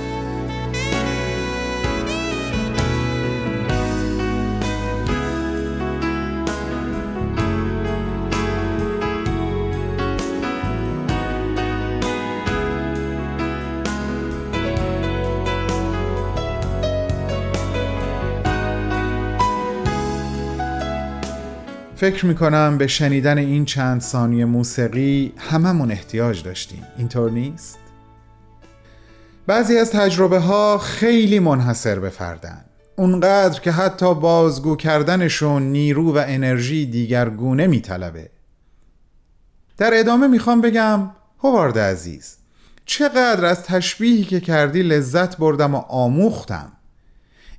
فکر 22.10 22.26
می‌کنم 22.26 22.78
به 22.78 22.86
شنیدن 22.86 23.38
این 23.38 23.64
چند 23.64 24.00
ثانیه 24.00 24.44
موسیقی 24.44 25.32
هممون 25.36 25.90
احتیاج 25.90 26.42
داشتیم. 26.42 26.86
اینطور 26.98 27.30
نیست؟ 27.30 27.78
بعضی 29.46 29.78
از 29.78 29.90
تجربه 29.90 30.38
ها 30.38 30.78
خیلی 30.78 31.38
منحصر 31.38 31.98
به 31.98 32.08
فردن. 32.08 32.64
اونقدر 32.96 33.60
که 33.60 33.70
حتی 33.70 34.14
بازگو 34.14 34.76
کردنشون 34.76 35.62
نیرو 35.62 36.14
و 36.14 36.24
انرژی 36.26 36.86
دیگرگونه 36.86 37.66
میطلبه. 37.66 38.30
در 39.78 39.90
ادامه 39.94 40.26
می‌خوام 40.26 40.60
بگم 40.60 41.10
هوارد 41.44 41.78
عزیز 41.78 42.36
چقدر 42.84 43.44
از 43.44 43.62
تشبیهی 43.62 44.24
که 44.24 44.40
کردی 44.40 44.82
لذت 44.82 45.36
بردم 45.36 45.74
و 45.74 45.78
آموختم. 45.78 46.72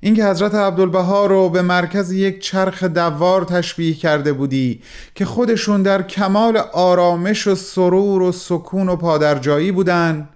اینکه 0.04 0.24
حضرت 0.24 0.54
عبدالبها 0.54 1.26
رو 1.26 1.48
به 1.48 1.62
مرکز 1.62 2.12
یک 2.12 2.40
چرخ 2.40 2.84
دوار 2.84 3.44
تشبیه 3.44 3.94
کرده 3.94 4.32
بودی 4.32 4.82
که 5.14 5.24
خودشون 5.24 5.82
در 5.82 6.02
کمال 6.02 6.56
آرامش 6.72 7.46
و 7.46 7.54
سرور 7.54 8.22
و 8.22 8.32
سکون 8.32 8.88
و 8.88 8.96
پادرجایی 8.96 9.72
بودن 9.72 10.28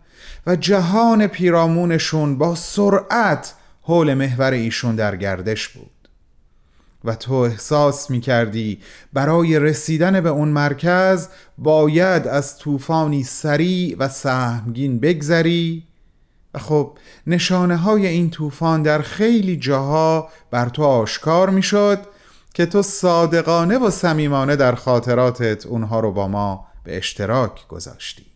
و 0.47 0.57
جهان 0.57 1.27
پیرامونشون 1.27 2.39
با 2.39 2.55
سرعت 2.55 3.55
حول 3.83 4.15
محور 4.15 4.53
ایشون 4.53 4.97
در 4.97 5.17
گردش 5.17 5.69
بود. 5.69 5.91
و 7.05 7.15
تو 7.15 7.35
احساس 7.35 8.11
می 8.11 8.21
کردی 8.21 8.79
برای 9.13 9.59
رسیدن 9.59 10.21
به 10.21 10.29
اون 10.29 10.49
مرکز 10.49 11.29
باید 11.59 12.27
از 12.27 12.59
طوفانی 12.59 13.25
سریع 13.25 13.97
و 13.99 14.09
سهمگین 14.09 15.01
بگذری 15.01 15.83
خب 16.59 16.99
نشانه 17.27 17.77
های 17.77 18.07
این 18.07 18.31
طوفان 18.31 18.83
در 18.83 19.03
خیلی 19.03 19.57
جاها 19.57 20.29
بر 20.51 20.69
تو 20.69 20.83
آشکار 20.83 21.51
می 21.51 21.63
شد 21.63 21.99
که 22.55 22.67
تو 22.67 22.83
صادقانه 22.83 23.79
و 23.79 23.91
صمیمانه 23.91 24.57
در 24.57 24.75
خاطراتت 24.75 25.67
اونها 25.67 26.01
رو 26.01 26.13
با 26.13 26.29
ما 26.29 26.67
به 26.85 26.97
اشتراک 26.97 27.69
گذاشتی. 27.69 28.27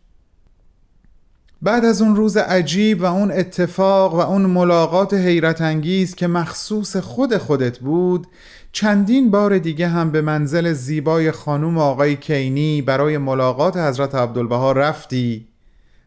بعد 1.62 1.84
از 1.84 2.02
اون 2.02 2.16
روز 2.16 2.36
عجیب 2.36 3.00
و 3.00 3.04
اون 3.04 3.30
اتفاق 3.32 4.14
و 4.14 4.18
اون 4.18 4.42
ملاقات 4.42 5.14
حیرت 5.14 5.60
انگیز 5.60 6.14
که 6.14 6.26
مخصوص 6.26 6.96
خود 6.96 7.36
خودت 7.36 7.78
بود 7.78 8.26
چندین 8.72 9.30
بار 9.30 9.58
دیگه 9.58 9.88
هم 9.88 10.10
به 10.10 10.20
منزل 10.20 10.72
زیبای 10.72 11.30
خانوم 11.30 11.78
آقای 11.78 12.16
کینی 12.16 12.82
برای 12.82 13.18
ملاقات 13.18 13.76
حضرت 13.76 14.14
عبدالبها 14.14 14.72
رفتی 14.72 15.49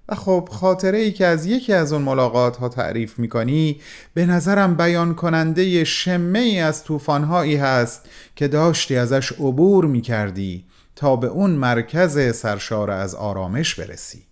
و 0.09 0.15
خب 0.15 0.49
خاطره 0.51 0.97
ای 0.97 1.11
که 1.11 1.25
از 1.25 1.45
یکی 1.45 1.73
از 1.73 1.93
اون 1.93 2.01
ملاقات 2.01 2.57
ها 2.57 2.69
تعریف 2.69 3.19
می‌کنی 3.19 3.81
به 4.13 4.25
نظرم 4.25 4.75
بیان 4.75 5.15
کننده 5.15 5.83
شمه 5.83 6.39
ای 6.39 6.59
از 6.59 6.83
طوفانهایی 6.83 7.55
هست 7.55 8.01
که 8.35 8.47
داشتی 8.47 8.95
ازش 8.95 9.31
عبور 9.31 9.85
می‌کردی 9.85 10.65
تا 10.95 11.15
به 11.15 11.27
اون 11.27 11.51
مرکز 11.51 12.35
سرشار 12.35 12.91
از 12.91 13.15
آرامش 13.15 13.75
برسی 13.75 14.23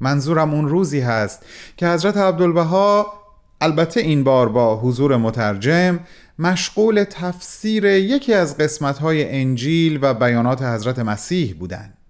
منظورم 0.00 0.54
اون 0.54 0.68
روزی 0.68 1.00
هست 1.00 1.42
که 1.76 1.88
حضرت 1.88 2.16
عبدالبها 2.16 3.12
البته 3.60 4.00
این 4.00 4.24
بار 4.24 4.48
با 4.48 4.76
حضور 4.76 5.16
مترجم 5.16 6.00
مشغول 6.38 7.04
تفسیر 7.04 7.84
یکی 7.84 8.34
از 8.34 8.58
قسمتهای 8.58 9.40
انجیل 9.40 9.98
و 10.02 10.14
بیانات 10.14 10.62
حضرت 10.62 10.98
مسیح 10.98 11.54
بودند. 11.58 12.03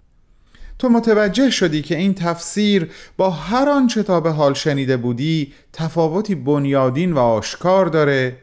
تو 0.84 0.90
متوجه 0.90 1.50
شدی 1.50 1.82
که 1.82 1.96
این 1.96 2.14
تفسیر 2.14 2.90
با 3.16 3.30
هر 3.30 3.68
آنچه 3.68 4.02
تا 4.02 4.20
به 4.20 4.30
حال 4.30 4.54
شنیده 4.54 4.96
بودی 4.96 5.52
تفاوتی 5.72 6.34
بنیادین 6.34 7.12
و 7.12 7.18
آشکار 7.18 7.86
داره 7.86 8.36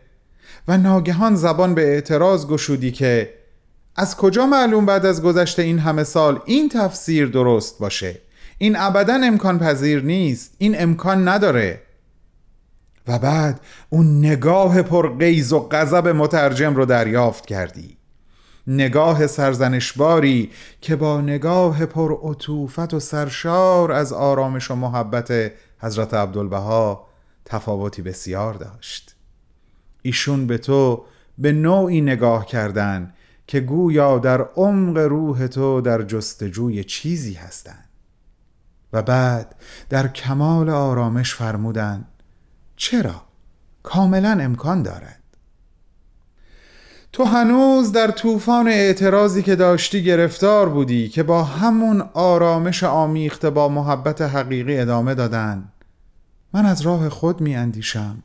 و 0.67 0.77
ناگهان 0.77 1.35
زبان 1.35 1.75
به 1.75 1.81
اعتراض 1.81 2.47
گشودی 2.47 2.91
که 2.91 3.33
از 3.95 4.17
کجا 4.17 4.45
معلوم 4.45 4.85
بعد 4.85 5.05
از 5.05 5.23
گذشته 5.23 5.61
این 5.61 5.79
همه 5.79 6.03
سال 6.03 6.39
این 6.45 6.69
تفسیر 6.69 7.27
درست 7.27 7.79
باشه؟ 7.79 8.21
این 8.57 8.75
ابدا 8.77 9.13
امکان 9.13 9.59
پذیر 9.59 10.03
نیست 10.03 10.55
این 10.57 10.81
امکان 10.81 11.27
نداره. 11.27 11.81
و 13.07 13.19
بعد 13.19 13.59
اون 13.89 14.25
نگاه 14.25 14.81
پر 14.81 15.17
غیظ 15.17 15.53
و 15.53 15.59
غضب 15.59 16.07
مترجم 16.07 16.75
رو 16.75 16.85
دریافت 16.85 17.45
کردی. 17.45 17.97
نگاه 18.67 19.27
سرزنشباری 19.27 20.51
که 20.81 20.95
با 20.95 21.21
نگاه 21.21 21.85
پر 21.85 22.11
و 22.93 22.99
سرشار 22.99 23.91
از 23.91 24.13
آرامش 24.13 24.71
و 24.71 24.75
محبت 24.75 25.51
حضرت 25.79 26.13
عبدالبها 26.13 27.07
تفاوتی 27.45 28.01
بسیار 28.01 28.53
داشت. 28.53 29.15
ایشون 30.01 30.47
به 30.47 30.57
تو 30.57 31.05
به 31.37 31.51
نوعی 31.51 32.01
نگاه 32.01 32.45
کردن 32.45 33.13
که 33.47 33.59
گویا 33.59 34.19
در 34.19 34.41
عمق 34.41 34.97
روح 34.97 35.47
تو 35.47 35.81
در 35.81 36.01
جستجوی 36.01 36.83
چیزی 36.83 37.33
هستند. 37.33 37.89
و 38.93 39.01
بعد 39.01 39.55
در 39.89 40.07
کمال 40.07 40.69
آرامش 40.69 41.35
فرمودند 41.35 42.07
چرا؟ 42.75 43.21
کاملا 43.83 44.37
امکان 44.41 44.83
دارد. 44.83 45.20
تو 47.13 47.23
هنوز 47.23 47.91
در 47.91 48.11
طوفان 48.11 48.67
اعتراضی 48.67 49.43
که 49.43 49.55
داشتی 49.55 50.03
گرفتار 50.03 50.69
بودی 50.69 51.09
که 51.09 51.23
با 51.23 51.43
همون 51.43 52.01
آرامش 52.13 52.83
آمیخته 52.83 53.49
با 53.49 53.69
محبت 53.69 54.21
حقیقی 54.21 54.79
ادامه 54.79 55.15
دادن. 55.15 55.71
من 56.53 56.65
از 56.65 56.81
راه 56.81 57.09
خود 57.09 57.41
می 57.41 57.55
اندیشم 57.55 58.23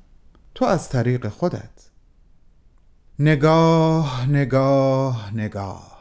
تو 0.55 0.65
از 0.65 0.89
طریق 0.89 1.29
خودت. 1.29 1.91
نگاه 3.19 4.27
نگاه 4.31 5.35
نگاه. 5.35 5.97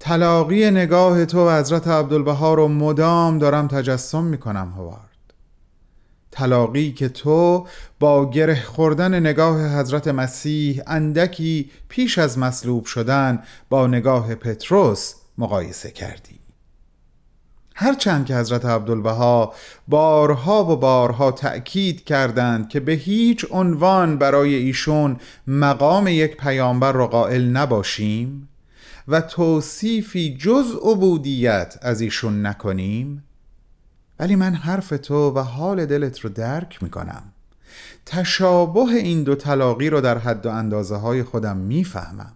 تلاقی 0.00 0.70
نگاه 0.70 1.24
تو 1.24 1.48
و 1.48 1.58
حضرت 1.58 1.88
عبدالبها 1.88 2.54
رو 2.54 2.68
مدام 2.68 3.38
دارم 3.38 3.68
تجسم 3.68 4.24
می‌کنم 4.24 4.72
هوارد 4.76 5.05
تلاقی 6.36 6.92
که 6.92 7.08
تو 7.08 7.66
با 8.00 8.30
گره 8.30 8.62
خوردن 8.62 9.20
نگاه 9.20 9.78
حضرت 9.78 10.08
مسیح 10.08 10.82
اندکی 10.86 11.70
پیش 11.88 12.18
از 12.18 12.38
مصلوب 12.38 12.84
شدن 12.84 13.42
با 13.68 13.86
نگاه 13.86 14.34
پتروس 14.34 15.14
مقایسه 15.38 15.90
کردی. 15.90 16.40
هرچند 17.74 18.26
که 18.26 18.36
حضرت 18.36 18.64
عبدالبها 18.64 19.54
بارها 19.88 20.64
و 20.64 20.76
بارها 20.76 21.32
تأکید 21.32 22.04
کردند 22.04 22.68
که 22.68 22.80
به 22.80 22.92
هیچ 22.92 23.46
عنوان 23.50 24.18
برای 24.18 24.54
ایشون 24.54 25.16
مقام 25.46 26.08
یک 26.08 26.36
پیامبر 26.36 26.92
را 26.92 27.06
قائل 27.06 27.44
نباشیم 27.44 28.48
و 29.08 29.20
توصیفی 29.20 30.36
جز 30.36 30.74
عبودیت 30.82 31.78
از 31.82 32.00
ایشون 32.00 32.46
نکنیم 32.46 33.25
ولی 34.18 34.36
من 34.36 34.54
حرف 34.54 34.88
تو 34.88 35.30
و 35.30 35.38
حال 35.38 35.86
دلت 35.86 36.20
رو 36.20 36.30
درک 36.30 36.82
می‌کنم. 36.82 37.22
تشابه 38.06 38.80
این 38.80 39.22
دو 39.22 39.34
تلاقی 39.34 39.90
رو 39.90 40.00
در 40.00 40.18
حد 40.18 40.46
و 40.46 40.50
اندازه 40.50 40.96
های 40.96 41.22
خودم 41.22 41.56
می‌فهمم. 41.56 42.32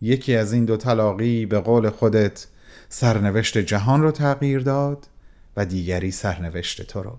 یکی 0.00 0.36
از 0.36 0.52
این 0.52 0.64
دو 0.64 0.76
تلاقی 0.76 1.46
به 1.46 1.60
قول 1.60 1.90
خودت 1.90 2.46
سرنوشت 2.88 3.58
جهان 3.58 4.02
رو 4.02 4.10
تغییر 4.10 4.60
داد 4.60 5.06
و 5.56 5.66
دیگری 5.66 6.10
سرنوشت 6.10 6.82
تو 6.82 7.02
رو. 7.02 7.18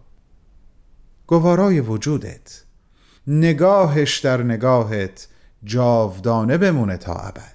گوارای 1.28 1.80
وجودت 1.80 2.64
نگاهش 3.28 4.20
در 4.20 4.44
نگاهت 4.44 5.28
جاودانه 5.64 6.58
بمونه 6.58 6.98
تا 6.98 7.14
ابد. 7.14 7.53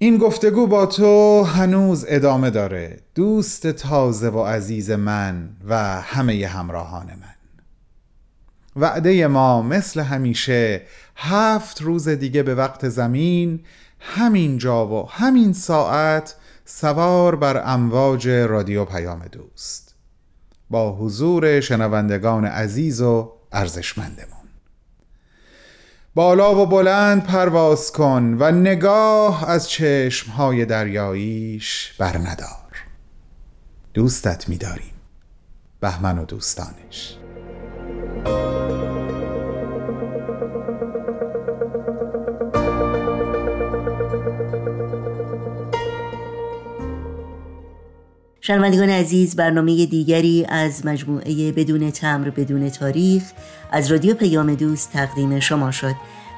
این 0.00 0.18
گفتگو 0.18 0.66
با 0.66 0.86
تو 0.86 1.42
هنوز 1.42 2.04
ادامه 2.08 2.50
داره. 2.50 3.00
دوست 3.14 3.66
تازه 3.66 4.28
و 4.28 4.44
عزیز 4.44 4.90
من 4.90 5.48
و 5.68 6.00
همه 6.00 6.46
همراهان 6.46 7.06
من. 7.06 7.34
وعده 8.76 9.26
ما 9.26 9.62
مثل 9.62 10.00
همیشه 10.00 10.82
هفت 11.16 11.82
روز 11.82 12.08
دیگه 12.08 12.42
به 12.42 12.54
وقت 12.54 12.88
زمین 12.88 13.60
همین 14.00 14.58
جا 14.58 14.86
و 14.86 15.08
همین 15.10 15.52
ساعت 15.52 16.34
سوار 16.64 17.36
بر 17.36 17.62
امواج 17.64 18.28
رادیو 18.28 18.84
پیام 18.84 19.24
دوست. 19.32 19.94
با 20.70 20.96
حضور 20.96 21.60
شنوندگان 21.60 22.44
عزیز 22.44 23.00
و 23.00 23.32
ارزشمندمون. 23.52 24.37
بالا 26.18 26.54
و 26.54 26.66
بلند 26.66 27.24
پرواز 27.24 27.92
کن 27.92 28.36
و 28.38 28.50
نگاه 28.50 29.50
از 29.50 29.68
چشمهای 29.68 30.64
دریاییش 30.64 31.94
بر 31.98 32.18
ندار 32.18 32.84
دوستت 33.94 34.48
می‌داریم. 34.48 34.92
بهمن 35.80 36.18
و 36.18 36.24
دوستانش. 36.24 37.16
شنوندگان 48.48 48.90
عزیز 48.90 49.36
برنامه 49.36 49.86
دیگری 49.86 50.46
از 50.48 50.86
مجموعه 50.86 51.52
بدون 51.52 51.90
تمر 51.90 52.30
بدون 52.30 52.70
تاریخ 52.70 53.22
از 53.72 53.92
رادیو 53.92 54.14
پیام 54.14 54.54
دوست 54.54 54.92
تقدیم 54.92 55.40
شما 55.40 55.70
شد. 55.70 55.94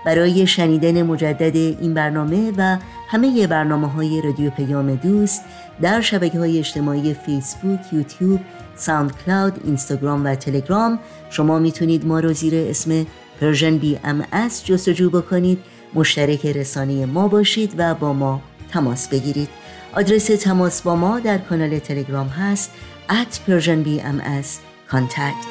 برای 0.07 0.47
شنیدن 0.47 1.03
مجدد 1.03 1.57
این 1.57 1.95
برنامه 1.95 2.53
و 2.57 2.79
همه 3.09 3.47
برنامه 3.47 3.89
های 3.89 4.23
رادیو 4.23 4.51
پیام 4.51 4.95
دوست 4.95 5.43
در 5.83 6.01
شبکه 6.01 6.39
های 6.39 6.59
اجتماعی 6.59 7.15
فیسبوک، 7.15 7.81
یوتیوب، 7.93 8.41
ساوند 8.77 9.13
کلاود، 9.27 9.61
اینستاگرام 9.65 10.25
و 10.25 10.35
تلگرام 10.35 10.99
شما 11.31 11.59
می‌تونید 11.59 12.07
ما 12.07 12.21
رو 12.21 12.33
زیر 12.33 12.55
اسم 12.55 13.07
Persian 13.41 13.79
BMS 13.79 14.67
جستجو 14.67 15.11
بکنید 15.11 15.59
مشترک 15.95 16.47
رسانه 16.47 17.07
ما 17.07 17.29
باشید 17.29 17.75
و 17.79 17.95
با 17.95 18.13
ما 18.13 18.43
تماس 18.73 19.09
بگیرید. 19.09 19.49
آدرس 19.93 20.27
تماس 20.27 20.83
با 20.83 20.97
ما 20.97 21.21
در 21.21 21.39
کانال 21.39 21.79
تلگرام 21.79 22.29
هست 22.29 22.71
at 23.09 23.51
persianbms 23.51 24.49
contact. 24.93 25.51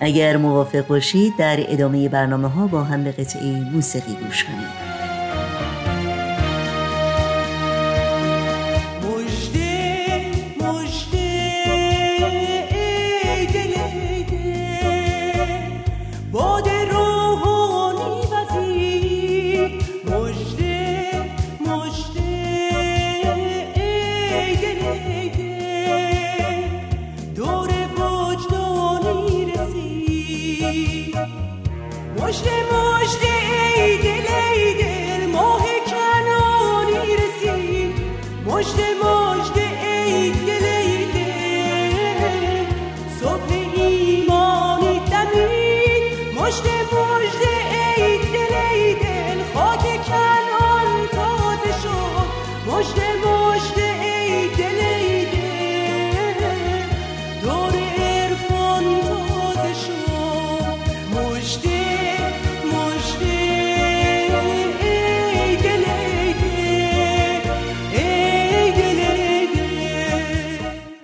اگر 0.00 0.36
موافق 0.36 0.86
باشید 0.86 1.32
در 1.38 1.72
ادامه 1.72 2.08
برنامه 2.08 2.48
ها 2.48 2.66
با 2.66 2.84
هم 2.84 3.04
به 3.04 3.12
قطعه 3.12 3.70
موسیقی 3.72 4.14
گوش 4.14 4.44
کنید. 4.44 4.89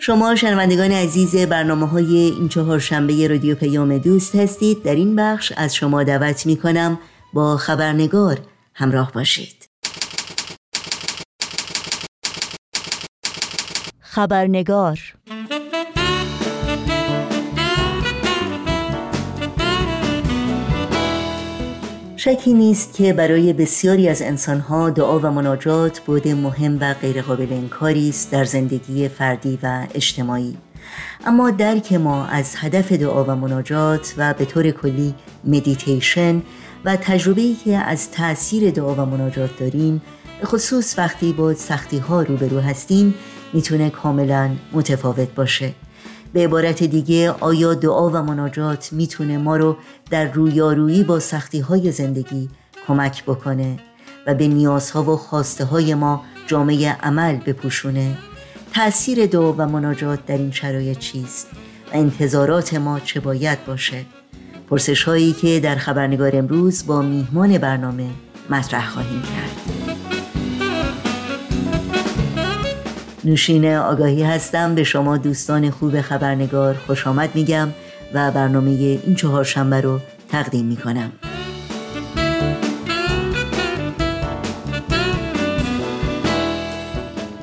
شما 0.07 0.35
شنوندگان 0.35 0.93
عزیز 0.93 1.37
برنامه 1.37 1.87
های 1.87 2.17
این 2.17 2.49
چهار 2.49 2.79
شنبه 2.79 3.29
رادیو 3.29 3.55
پیام 3.55 3.99
دوست 3.99 4.35
هستید. 4.35 4.83
در 4.83 4.95
این 4.95 5.17
بخش 5.17 5.53
از 5.57 5.75
شما 5.75 6.03
دعوت 6.03 6.47
می 6.47 6.57
کنم 6.57 6.99
با 7.33 7.57
خبرنگار 7.57 8.39
همراه 8.75 9.13
باشید. 9.13 9.69
خبرنگار 14.01 14.99
شکی 22.27 22.53
نیست 22.53 22.95
که 22.95 23.13
برای 23.13 23.53
بسیاری 23.53 24.09
از 24.09 24.23
انسانها 24.23 24.91
دعا 24.91 25.19
و 25.19 25.27
مناجات 25.27 26.01
بود 26.01 26.29
مهم 26.29 26.79
و 26.81 26.95
غیرقابل 26.95 27.47
انکاری 27.51 28.09
است 28.09 28.31
در 28.31 28.45
زندگی 28.45 29.09
فردی 29.09 29.59
و 29.63 29.87
اجتماعی. 29.95 30.57
اما 31.27 31.51
درک 31.51 31.93
ما 31.93 32.27
از 32.27 32.55
هدف 32.57 32.93
دعا 32.93 33.25
و 33.25 33.31
مناجات 33.31 34.15
و 34.17 34.35
به 34.35 34.45
طور 34.45 34.71
کلی 34.71 35.15
مدیتیشن 35.45 36.43
و 36.85 36.97
تجربه‌ای 36.97 37.55
که 37.65 37.77
از 37.77 38.11
تأثیر 38.11 38.71
دعا 38.71 38.95
و 38.95 39.01
مناجات 39.01 39.59
داریم 39.59 40.03
خصوص 40.45 40.99
وقتی 40.99 41.33
با 41.33 41.55
سختی 41.55 41.99
ها 41.99 42.23
روبرو 42.23 42.61
هستیم 42.61 43.15
می‌تونه 43.53 43.91
کاملا 43.91 44.51
متفاوت 44.73 45.35
باشه. 45.35 45.73
به 46.37 46.45
عبارت 46.45 46.83
دیگه 46.83 47.31
آیا 47.31 47.75
دعا 47.75 48.11
و 48.11 48.17
مناجات 48.17 48.93
می‌تونه 48.93 49.39
ما 49.39 49.57
رو 49.57 49.77
در 50.11 50.33
رویارویی 50.33 51.05
با 51.05 51.21
سختی 51.21 51.61
های 51.61 51.93
زندگی 51.93 52.49
کمک 52.87 53.25
بکنه 53.25 53.77
و 54.27 54.35
به 54.35 54.49
نیازها 54.49 55.03
و 55.03 55.17
خواسته 55.17 55.65
های 55.65 55.95
ما 55.95 56.25
جامعه 56.47 56.93
عمل 56.93 57.37
بپوشونه؟ 57.37 58.19
تأثیر 58.75 59.27
دعا 59.27 59.53
و 59.53 59.67
مناجات 59.67 60.27
در 60.27 60.37
این 60.37 60.51
شرایط 60.51 60.99
چیست؟ 60.99 61.49
و 61.93 61.97
انتظارات 61.97 62.75
ما 62.75 63.01
چه 63.01 63.21
باید 63.21 63.65
باشه؟ 63.65 64.05
پرسش 64.71 65.03
هایی 65.03 65.33
که 65.33 65.61
در 65.61 65.77
خبرنگار 65.77 66.37
امروز 66.37 66.87
با 66.87 67.03
میهمان 67.03 67.59
برنامه 67.59 68.09
مطرح 68.51 68.89
خواهیم 68.89 69.23
کرد. 69.23 69.76
نوشین 73.27 73.75
آگاهی 73.75 74.23
هستم 74.23 74.75
به 74.75 74.85
شما 74.85 75.17
دوستان 75.17 75.71
خوب 75.71 76.01
خبرنگار 76.01 76.75
خوش 76.75 77.07
آمد 77.07 77.31
میگم 77.35 77.69
و 78.15 78.31
برنامه 78.31 78.71
این 78.71 79.15
چهار 79.15 79.45
شنبه 79.45 79.81
رو 79.81 80.01
تقدیم 80.29 80.65
می‌کنم. 80.67 81.13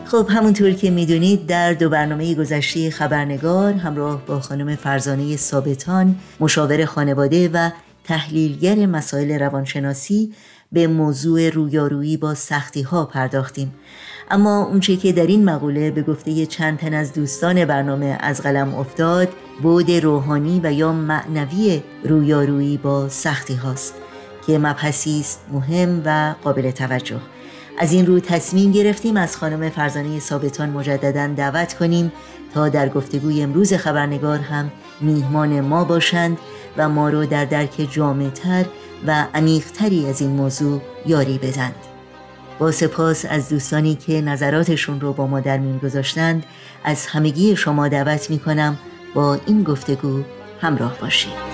خب 0.05 0.27
همونطور 0.29 0.71
که 0.71 0.91
می‌دونید 0.91 1.45
در 1.45 1.73
دو 1.73 1.89
برنامه 1.89 2.35
گذشته 2.35 2.89
خبرنگار 2.89 3.73
همراه 3.73 4.25
با 4.25 4.39
خانم 4.39 4.75
فرزانه 4.75 5.37
ثابتان 5.37 6.15
مشاور 6.39 6.85
خانواده 6.85 7.49
و 7.53 7.69
تحلیلگر 8.03 8.85
مسائل 8.85 9.39
روانشناسی 9.39 10.33
به 10.71 10.87
موضوع 10.87 11.49
رویارویی 11.49 12.17
با 12.17 12.33
سختی 12.33 12.81
ها 12.81 13.05
پرداختیم. 13.05 13.73
اما 14.31 14.63
اونچه 14.63 14.95
که 14.95 15.11
در 15.11 15.27
این 15.27 15.45
مقوله 15.45 15.91
به 15.91 16.01
گفته 16.01 16.45
چند 16.45 16.77
تن 16.77 16.93
از 16.93 17.13
دوستان 17.13 17.65
برنامه 17.65 18.17
از 18.19 18.41
قلم 18.41 18.75
افتاد 18.75 19.29
بود 19.61 19.91
روحانی 19.91 20.61
و 20.63 20.73
یا 20.73 20.91
معنوی 20.91 21.83
رویارویی 22.03 22.77
با 22.77 23.09
سختی 23.09 23.55
هاست 23.55 23.93
که 24.47 24.57
مبحثی 24.57 25.19
است 25.19 25.39
مهم 25.51 26.01
و 26.05 26.35
قابل 26.43 26.71
توجه. 26.71 27.19
از 27.77 27.93
این 27.93 28.05
رو 28.05 28.19
تصمیم 28.19 28.71
گرفتیم 28.71 29.17
از 29.17 29.37
خانم 29.37 29.69
فرزانه 29.69 30.19
ثابتان 30.19 30.69
مجددا 30.69 31.27
دعوت 31.27 31.73
کنیم 31.73 32.11
تا 32.53 32.69
در 32.69 32.89
گفتگوی 32.89 33.41
امروز 33.41 33.73
خبرنگار 33.73 34.39
هم 34.39 34.71
میهمان 35.01 35.61
ما 35.61 35.83
باشند 35.83 36.37
و 36.77 36.89
ما 36.89 37.09
رو 37.09 37.25
در 37.25 37.45
درک 37.45 37.87
جامعتر 37.91 38.65
و 39.07 39.25
عمیقتری 39.33 40.05
از 40.05 40.21
این 40.21 40.29
موضوع 40.29 40.81
یاری 41.05 41.37
بدند. 41.37 41.92
با 42.59 42.71
سپاس 42.71 43.25
از 43.29 43.49
دوستانی 43.49 43.95
که 43.95 44.21
نظراتشون 44.21 45.01
رو 45.01 45.13
با 45.13 45.27
ما 45.27 45.39
در 45.39 45.57
میون 45.57 45.77
گذاشتند 45.77 46.45
از 46.83 47.07
همگی 47.07 47.55
شما 47.55 47.87
دعوت 47.87 48.29
می 48.29 48.39
کنم 48.39 48.77
با 49.13 49.39
این 49.45 49.63
گفتگو 49.63 50.23
همراه 50.61 50.97
باشید. 51.01 51.53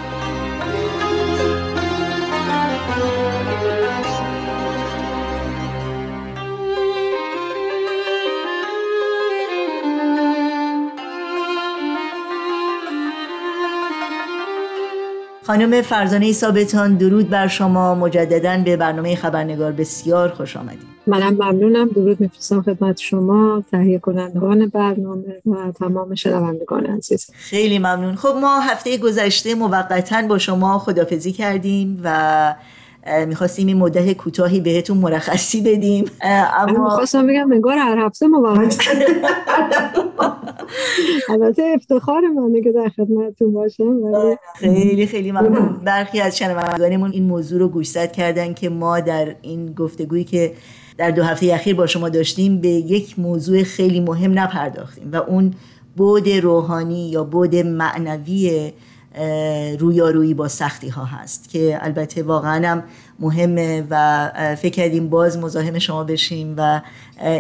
خانم 15.50 15.82
فرزانه 15.82 16.32
ثابتان 16.32 16.96
درود 16.96 17.30
بر 17.30 17.48
شما. 17.48 17.96
مجددا 17.96 18.62
به 18.66 18.78
برنامه 18.78 19.16
خبرنگار 19.16 19.72
بسیار 19.72 20.30
خوش 20.30 20.58
آمدید. 20.58 20.89
منم 21.10 21.34
ممنونم. 21.34 21.88
درود 21.88 22.22
میفرستم 22.22 22.62
خدمت 22.62 22.98
شما 22.98 23.64
تهیه 23.72 24.00
کنندگان 24.00 24.68
برنامه 24.68 25.42
و 25.46 25.72
تمام 25.72 26.16
شنوندگان 26.16 26.86
عزیز. 26.86 27.32
خیلی 27.34 27.80
ممنون. 27.80 28.16
خب 28.16 28.36
ما 28.42 28.60
هفته 28.60 28.98
گذشته 28.98 29.56
موقتا 29.56 30.28
با 30.28 30.38
شما 30.38 30.80
خدافزی 30.80 31.32
کردیم 31.32 32.02
و 32.04 32.56
می‌خواستیم 33.28 33.68
این 33.68 33.78
مدت 33.78 34.14
کوتاهی 34.14 34.60
بهتون 34.60 34.98
مرخصی 34.98 35.62
بدیم. 35.62 36.06
اما 36.22 36.84
می‌خواستم 36.84 37.28
بگم 37.28 37.52
انگار 37.52 37.78
هر 37.78 37.98
هفته 37.98 38.28
موقت. 38.28 38.78
البته 41.30 41.64
افتخار 41.76 42.22
منه 42.22 42.62
که 42.62 42.72
در 42.72 42.90
خدمتتون 42.90 43.54
باشم 43.54 44.00
خیلی 44.56 45.08
خیلی 45.08 45.32
ممنون. 45.32 45.82
برخی 45.86 46.22
از 46.22 46.38
شنوندگانمون 46.38 47.12
این 47.12 47.24
موضوع 47.24 47.60
رو 47.60 47.68
گوشزد 47.68 48.12
کردن 48.12 48.54
که 48.54 48.70
ما 48.70 49.00
در 49.00 49.36
این 49.42 49.74
گفتگویی 49.74 50.24
که 50.24 50.54
در 51.00 51.12
دو 51.12 51.24
هفته 51.24 51.54
اخیر 51.54 51.76
با 51.76 51.88
شما 51.88 52.10
داشتیم 52.10 52.62
به 52.62 52.68
یک 52.68 53.20
موضوع 53.20 53.64
خیلی 53.64 54.00
مهم 54.00 54.40
نپرداختیم 54.40 55.12
و 55.12 55.16
اون 55.16 55.54
بود 55.96 56.30
روحانی 56.30 57.10
یا 57.10 57.24
بود 57.24 57.56
معنوی 57.56 58.72
رویارویی 59.80 60.34
با 60.34 60.48
سختی 60.48 60.90
ها 60.90 61.06
هست 61.06 61.50
که 61.50 61.80
البته 61.82 62.24
واقعا 62.24 62.70
هم 62.70 62.84
مهمه 63.20 63.88
و 63.90 64.56
فکر 64.56 64.74
کردیم 64.74 65.10
باز 65.10 65.38
مزاحم 65.38 65.80
شما 65.80 66.04
بشیم 66.04 66.56
و 66.58 66.82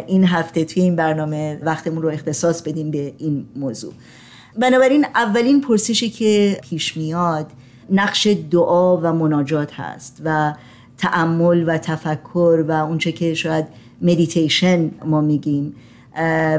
این 0.07 0.23
هفته 0.23 0.65
توی 0.65 0.83
این 0.83 0.95
برنامه 0.95 1.59
وقتمون 1.63 2.01
رو 2.01 2.09
اختصاص 2.09 2.61
بدیم 2.61 2.91
به 2.91 3.13
این 3.17 3.45
موضوع. 3.55 3.93
بنابراین 4.59 5.05
اولین 5.15 5.61
پرسشی 5.61 6.09
که 6.09 6.61
پیش 6.69 6.97
میاد 6.97 7.51
نقش 7.91 8.27
دعا 8.51 8.97
و 8.97 9.13
مناجات 9.13 9.73
هست 9.73 10.21
و 10.25 10.53
تعمل 10.99 11.63
و 11.67 11.77
تفکر 11.77 12.65
و 12.67 12.71
اونچه 12.71 13.11
که 13.11 13.33
شاید 13.33 13.65
مدیتیشن 14.01 14.91
ما 15.05 15.21
میگیم 15.21 15.75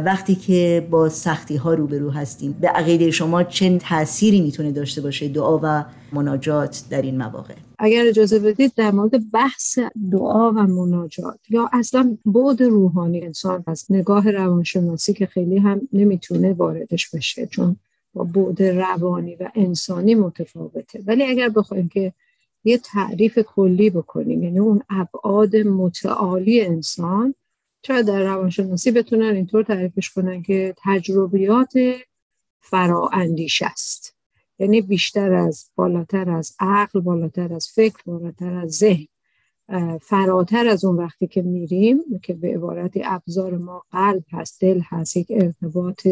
وقتی 0.05 0.35
که 0.35 0.87
با 0.90 1.09
سختی 1.09 1.57
ها 1.57 1.74
روبرو 1.74 2.11
هستیم. 2.11 2.57
به 2.61 2.68
عقیده 2.68 3.11
شما 3.11 3.42
چه 3.42 3.79
تأثیری 3.79 4.40
می‌تونه 4.40 4.72
داشته 4.72 5.00
باشه 5.00 5.29
دعا 5.29 5.61
و 5.62 5.85
مناجات 6.12 6.83
در 6.90 7.03
این 7.03 7.18
مواقع؟ 7.18 7.55
اگر 7.79 8.05
اجازه 8.07 8.38
بدید 8.38 8.72
در 8.76 8.90
مورد 8.90 9.31
بحث 9.31 9.79
دعا 10.12 10.50
و 10.50 10.55
مناجات 10.55 11.38
یا 11.50 11.70
اصلا 11.72 12.16
بعد 12.26 12.62
روحانی 12.62 13.22
انسان 13.22 13.64
از 13.66 13.87
نگاه 13.90 14.31
روانشناسی 14.31 15.12
که 15.12 15.26
خیلی 15.26 15.59
هم 15.59 15.81
نمی‌تونه 15.92 16.53
واردش 16.53 17.11
بشه 17.11 17.46
چون 17.46 17.76
با 18.14 18.24
بعد 18.24 18.62
روانی 18.62 19.37
و 19.37 19.48
انسانی 19.55 20.14
متفاوته. 20.14 21.03
ولی 21.07 21.24
اگر 21.24 21.48
بخوایم 21.48 21.88
که 21.88 22.12
یه 22.64 22.79
تعریف 22.79 23.38
کلی 23.38 23.90
بکنیم. 23.90 24.42
یعنی 24.42 24.59
اون 24.59 24.83
ابعاد 24.90 25.57
متعالی 25.57 26.61
انسان 26.61 27.35
چرا 27.83 28.03
در 28.03 28.23
روانشناسی 28.23 28.90
بتونن 28.90 29.35
اینطور 29.35 29.62
تعریفش 29.62 30.11
کنن 30.11 30.42
که 30.42 30.75
تجربیات 30.85 31.73
فرااندیش 32.59 33.62
است. 33.62 34.16
یعنی 34.59 34.81
بیشتر 34.81 35.33
از 35.33 35.70
بالاتر 35.77 36.31
از 36.31 36.57
عقل 36.61 37.01
بالاتر 37.01 37.53
از 37.55 37.68
فکر 37.68 38.03
بالاتر 38.07 38.55
از 38.55 38.70
ذهن. 38.70 39.07
فراتر 40.01 40.68
از 40.68 40.85
اون 40.85 40.96
وقتی 40.96 41.27
که 41.27 41.42
میریم 41.42 41.99
که 42.23 42.35
به 42.35 42.55
عبارت 42.55 42.92
ابزار 43.05 43.57
ما 43.57 43.83
قلب 43.90 44.25
هست 44.33 44.61
دل 44.61 44.81
هست 44.85 45.16
یک 45.16 45.27
ارتباط 45.31 46.09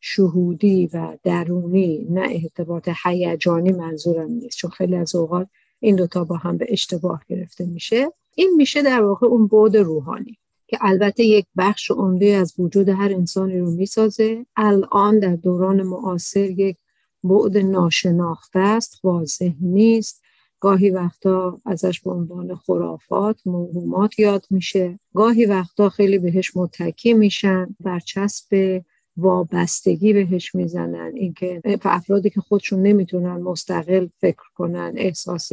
شهودی 0.00 0.86
و 0.86 1.16
درونی 1.22 2.06
نه 2.10 2.28
ارتباط 2.42 2.88
هیجانی 3.04 3.72
منظورم 3.72 4.30
نیست. 4.30 4.58
چون 4.58 4.70
خیلی 4.70 4.96
از 4.96 5.14
اوقات 5.14 5.48
این 5.80 5.96
دوتا 5.96 6.24
با 6.24 6.36
هم 6.36 6.56
به 6.56 6.66
اشتباه 6.68 7.22
گرفته 7.28 7.66
میشه. 7.66 8.12
این 8.34 8.54
میشه 8.56 8.82
در 8.82 9.02
واقع 9.02 9.26
اون 9.26 9.46
بود 9.46 9.76
روحانی 9.76 10.38
که 10.66 10.78
البته 10.80 11.24
یک 11.24 11.46
بخش 11.56 11.90
عمده 11.90 12.26
از 12.26 12.54
وجود 12.58 12.88
هر 12.88 13.12
انسانی 13.14 13.58
رو 13.58 13.70
می‌سازه. 13.70 14.46
الان 14.56 15.18
در 15.18 15.36
دوران 15.36 15.82
معاصر 15.82 16.50
یک 16.50 16.76
بعد 17.24 17.56
ناشناخته 17.56 18.58
است 18.58 19.00
واضح 19.04 19.52
نیست. 19.60 20.22
گاهی 20.60 20.90
وقتا 20.90 21.60
ازش 21.64 22.00
به 22.00 22.10
عنوان 22.10 22.54
خرافات 22.54 23.40
موهومات 23.46 24.18
یاد 24.18 24.46
میشه. 24.50 24.98
گاهی 25.14 25.46
وقتا 25.46 25.88
خیلی 25.88 26.18
بهش 26.18 26.56
متکی 26.56 27.14
میشن 27.14 27.76
برچسب 27.80 28.82
وابستگی 29.20 30.12
بهش 30.12 30.54
می‌زنن. 30.54 31.12
اینکه 31.14 31.60
افرادی 31.84 32.30
که 32.30 32.40
خودشون 32.40 32.82
نمی‌تونن 32.82 33.36
مستقل 33.36 34.06
فکر 34.20 34.42
کنن 34.54 34.92
احساس 34.96 35.50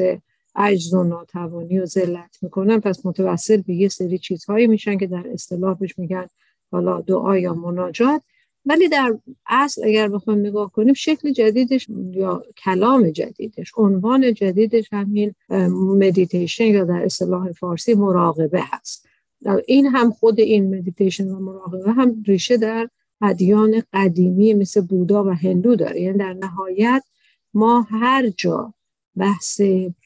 عجز 0.56 0.94
و 0.94 1.04
ناتوانی 1.04 1.80
و 1.80 1.86
ذلت 1.86 2.38
می‌کنن 2.42 2.80
پس 2.80 3.06
متوسل 3.06 3.62
به 3.62 3.74
یه 3.74 3.90
سری 3.90 4.18
چیزهایی 4.18 4.68
میشن 4.68 4.98
که 4.98 5.08
در 5.08 5.28
اصطلاح 5.34 5.78
میگن 5.98 6.28
حالا 6.72 7.02
دعا 7.02 7.38
یا 7.38 7.54
مناجات. 7.54 8.22
ولی 8.66 8.90
در 8.90 9.18
اصل 9.48 9.84
اگر 9.86 10.08
بخوایم 10.08 10.40
نگاه 10.40 10.72
کنیم 10.72 10.94
شکل 10.94 11.32
جدیدش 11.32 11.88
یا 12.12 12.44
کلام 12.58 13.10
جدیدش 13.10 13.72
عنوان 13.78 14.34
جدیدش 14.34 14.90
همین 14.92 15.36
مدیتیشن 16.00 16.64
یا 16.64 16.84
در 16.84 17.06
اصطلاح 17.06 17.52
فارسی 17.52 17.94
مراقبه 17.94 18.62
هست. 18.64 19.08
این 19.68 19.86
هم 19.86 20.12
خود 20.12 20.40
این 20.40 20.76
مدیتیشن 20.76 21.28
و 21.28 21.40
مراقبه 21.40 21.92
هم 21.92 22.24
ریشه 22.28 22.58
در 22.58 22.90
ادیان 23.22 23.84
قدیمی 23.94 24.54
مثل 24.54 24.82
بودا 24.82 25.24
و 25.24 25.30
هندو 25.30 25.76
داره. 25.76 26.02
یعنی 26.02 26.18
در 26.18 26.34
نهایت 26.34 27.04
ما 27.54 27.82
هر 27.82 28.30
جا 28.30 28.74
بحث 29.16 29.62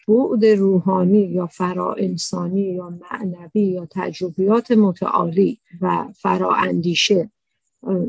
بعد 0.08 0.46
روحانی 0.46 1.20
یا 1.20 1.48
فرا 1.48 1.94
انسانی 1.94 2.62
یا 2.62 2.90
معنوی 2.90 3.62
یا 3.62 3.88
تجربیات 3.92 4.72
متعالی 4.72 5.60
و 5.82 6.08
فرا 6.16 6.56
اندیشه 6.56 7.30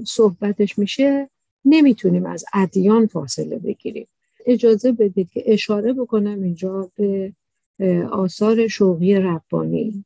صحبتش 0.07 0.79
میشه 0.79 1.31
نمی‌تونیم 1.65 2.27
از 2.27 2.45
ادیان 2.55 3.07
فاصله 3.07 3.59
بگیریم. 3.59 4.07
اجازه 4.47 4.93
بدید 4.93 5.31
که 5.31 5.43
اشاره 5.47 5.93
بکنم 5.93 6.43
اینجا 6.43 6.91
به 6.97 7.33
آثار 8.11 8.69
شوقی 8.69 9.15
ربانی. 9.15 10.05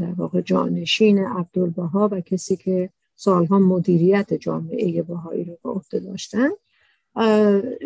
در 0.00 0.12
واقع 0.16 0.40
جانشین 0.40 1.18
عبدالبها 1.18 2.08
و 2.12 2.20
کسی 2.20 2.56
که 2.56 2.90
سالها 3.16 3.58
مدیریت 3.58 4.34
جامعه 4.34 5.02
بهایی 5.02 5.44
رو 5.44 5.58
به 5.64 5.70
عهده 5.70 6.00
داشتن. 6.00 6.48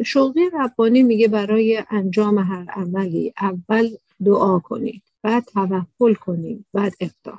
شوقی 0.05 0.41
ربانی 0.61 1.03
میگه 1.03 1.29
برای 1.29 1.83
انجام 1.91 2.39
هر 2.39 2.71
عملی 2.71 3.33
اول 3.41 3.89
دعا 4.25 4.59
کنید 4.59 5.03
بعد 5.23 5.45
توکل 5.45 6.15
کنید 6.15 6.65
بعد 6.73 6.93
اقدام. 7.01 7.39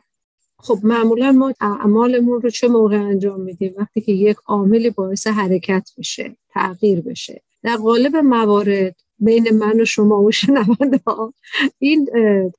خب 0.60 0.80
معمولا 0.84 1.32
ما 1.32 1.54
اعمالمون 1.62 2.42
رو 2.42 2.50
چه 2.50 2.68
موقع 2.68 3.00
انجام 3.00 3.42
میدیم؟ 3.42 3.74
وقتی 3.78 4.02
که 4.02 4.12
یک 4.12 4.38
عاملی 4.46 4.90
باعث 4.90 5.28
حرکت 5.28 5.90
بشه 5.98 6.36
تغییر 6.50 7.02
بشه. 7.02 7.42
در 7.64 7.76
قالب 7.76 8.16
موارد 8.16 8.96
بین 9.20 9.50
من 9.50 9.82
و 9.82 9.86
شما 9.86 10.22
و 10.22 10.32
شنونده 10.32 11.00
این 11.80 12.10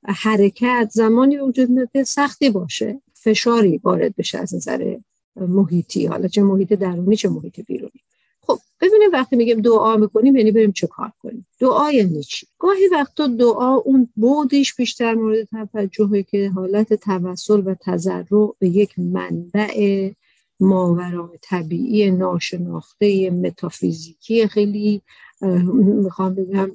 حرکت 0.05 0.89
زمانی 0.91 1.37
وجود 1.37 1.89
که 1.93 2.03
سختی 2.03 2.49
باشه 2.49 3.01
فشاری 3.13 3.77
وارد 3.77 4.15
بشه 4.15 4.37
از 4.37 4.55
نظر 4.55 4.97
محیطی 5.35 6.05
حالا 6.05 6.27
چه 6.27 6.43
محیط 6.43 6.73
درونی 6.73 7.15
چه 7.15 7.29
محیط 7.29 7.59
بیرونی. 7.59 8.01
خب 8.41 8.57
ببینیم 8.81 9.09
وقتی 9.13 9.35
میگیم 9.35 9.61
دعا 9.61 9.97
می‌کنیم 9.97 10.35
یعنی 10.35 10.51
بریم 10.51 10.71
چه 10.71 10.87
کار 10.87 11.11
کنیم؟ 11.19 11.47
دعا 11.59 11.91
یعنی 11.91 12.23
چی؟ 12.23 12.47
گاهی 12.59 12.87
وقتا 12.91 13.27
دعا 13.27 13.75
اون 13.75 14.09
بودیش 14.15 14.75
بیشتر 14.75 15.13
مورد 15.13 15.47
توجهه 15.71 16.23
که 16.23 16.49
حالت 16.49 16.93
توسل 16.93 17.61
و 17.65 17.75
تضرع 17.81 18.55
به 18.59 18.69
یک 18.69 18.99
منبع 18.99 20.11
ماورای 20.59 21.37
طبیعی 21.41 22.11
ناشناخته 22.11 23.29
متافیزیکی 23.29 24.47
خیلی 24.47 25.01
می‌خوام 25.73 26.35
بگم 26.35 26.71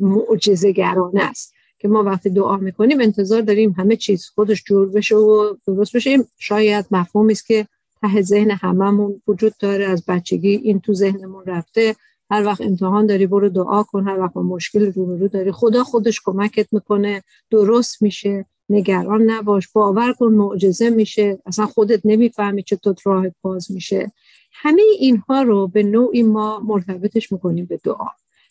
معجزه 0.00 0.72
گرانه 0.72 1.22
است 1.22 1.54
که 1.78 1.88
ما 1.88 2.02
وقتی 2.02 2.30
دعا 2.30 2.56
می‌کنیم 2.56 3.00
انتظار 3.00 3.40
داریم 3.40 3.70
همه 3.70 3.96
چیز 3.96 4.26
خودش 4.34 4.64
جور 4.64 4.88
بشه 4.88 5.16
و 5.16 5.54
درست 5.66 5.96
بشه. 5.96 6.24
شاید 6.38 6.86
مفهومی 6.90 7.32
است 7.32 7.46
که 7.46 7.66
ته 8.02 8.22
ذهن 8.22 8.50
هممون 8.50 9.22
وجود 9.26 9.52
داره 9.58 9.84
از 9.84 10.04
بچگی 10.08 10.48
این 10.48 10.80
تو 10.80 10.94
ذهنمون 10.94 11.44
رفته. 11.46 11.96
هر 12.30 12.46
وقت 12.46 12.60
امتحان 12.60 13.06
داری 13.06 13.26
برو 13.26 13.48
دعا 13.48 13.82
کن 13.82 14.08
هر 14.08 14.20
وقت 14.20 14.36
مشکل 14.36 14.92
روبرو 14.92 15.28
داری. 15.28 15.52
خدا 15.52 15.84
خودش 15.84 16.20
کمکت 16.24 16.66
می‌کنه 16.72 17.22
درست 17.50 18.02
میشه. 18.02 18.46
نگران 18.68 19.30
نباش 19.30 19.68
باور 19.68 20.12
کن 20.12 20.32
معجزه 20.32 20.90
میشه. 20.90 21.38
اصلا 21.46 21.66
خودت 21.66 22.00
نمی‌فهمی 22.04 22.62
چطور 22.62 22.94
راهت 23.04 23.34
باز 23.42 23.70
میشه. 23.72 24.12
همه 24.52 24.82
اینها 24.98 25.42
رو 25.42 25.68
به 25.68 25.82
نوعی 25.82 26.22
ما 26.22 26.60
مرتبطش 26.60 27.32
می‌کنیم 27.32 27.64
به 27.64 27.80
دعا 27.84 28.08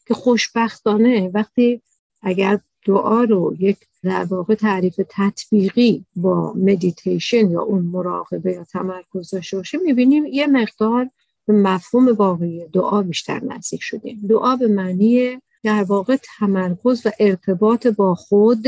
که 0.07 0.13
خوشبختانه 0.13 1.31
وقتی 1.33 1.81
اگر 2.21 2.59
دعا 2.85 3.23
رو 3.23 3.55
یک 3.59 3.77
در 4.03 4.23
واقع 4.23 4.55
تعریف 4.55 4.99
تطبیقی 5.09 6.05
با 6.15 6.53
مدیتیشن 6.53 7.51
یا 7.51 7.61
اون 7.61 7.81
مراقبه 7.81 8.51
یا 8.51 8.63
تمرکز 8.63 9.29
داشته 9.29 9.57
باشیم 9.57 9.79
می‌بینیم 9.81 10.25
یه 10.25 10.47
مقدار 10.47 11.09
به 11.47 11.53
مفهوم 11.53 12.07
واقعی 12.07 12.67
دعا 12.73 13.01
بیشتر 13.01 13.43
نزدیک 13.43 13.83
شدیم. 13.83 14.21
دعا 14.29 14.55
به 14.55 14.67
معنی 14.67 15.37
در 15.63 15.83
واقع 15.83 16.17
تمرکز 16.39 17.05
و 17.05 17.11
ارتباط 17.19 17.87
با 17.87 18.15
خود 18.15 18.67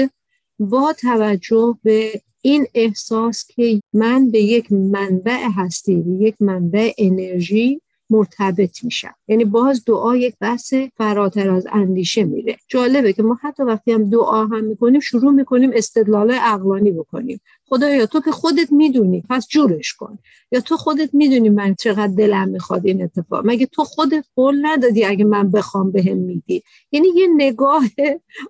با 0.60 0.94
توجه 0.94 1.78
به 1.84 2.22
این 2.42 2.68
احساس 2.74 3.48
که 3.48 3.82
من 3.94 4.32
به 4.32 4.42
یک 4.42 4.72
منبع 4.72 5.48
هستی 5.56 5.96
به 5.96 6.12
یک 6.12 6.36
منبع 6.40 6.92
انرژی 6.98 7.82
مرتبط 8.14 8.84
میشن. 8.84 9.12
یعنی 9.28 9.46
باز 9.46 9.84
دعا 9.86 10.16
یک 10.16 10.36
بحث 10.40 10.74
فراتر 10.74 11.50
از 11.50 11.68
اندیشه 11.72 12.24
میره. 12.24 12.58
جالبه 12.68 13.14
که 13.14 13.24
ما 13.24 13.40
حتی 13.42 13.64
وقتی 13.64 13.92
هم 13.92 14.10
دعا 14.10 14.46
هم 14.46 14.64
می‌کنیم 14.64 15.00
شروع 15.00 15.32
می‌کنیم 15.32 15.72
استدلال 15.74 16.32
عقلانی 16.32 16.92
بکنیم. 16.92 17.40
خدایا 17.66 18.06
تو 18.06 18.22
که 18.22 18.32
خودت 18.32 18.72
می‌دونی 18.72 19.24
پس 19.30 19.48
جورش 19.48 19.94
کن. 19.94 20.20
یا 20.52 20.60
تو 20.60 20.78
خودت 20.78 21.10
می‌دونی 21.14 21.50
من 21.50 21.76
چقدر 21.76 22.14
دلم 22.18 22.50
می‌خواد 22.50 22.86
این 22.86 23.04
اتفاق. 23.04 23.42
مگه 23.46 23.66
تو 23.66 23.84
خودت 23.84 24.26
قول 24.36 24.60
ندادی 24.62 25.06
اگه 25.06 25.26
من 25.26 25.52
بخوام 25.52 25.92
بهم 25.92 26.18
میدی؟ 26.18 26.64
یعنی 26.92 27.08
یه 27.16 27.28
نگاه 27.38 27.84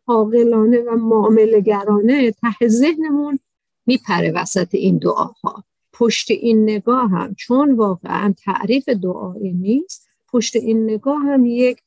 عاقلانه 0.07 0.79
و 0.79 0.95
معاملهگرانه 0.95 2.31
ته 2.31 2.67
ذهنمون 2.67 3.39
میپره 3.85 4.31
وسط 4.31 4.75
این 4.75 4.97
دعاها. 4.97 5.63
پشت 5.93 6.31
این 6.31 6.63
نگاه 6.63 7.09
هم 7.09 7.35
چون 7.35 7.75
واقعا 7.75 8.33
تعریف 8.45 8.89
دعایی 8.89 9.53
نیست 9.53 10.07
پشت 10.31 10.55
این 10.55 10.83
نگاه 10.83 11.21
هم 11.21 11.45
یک 11.45 11.77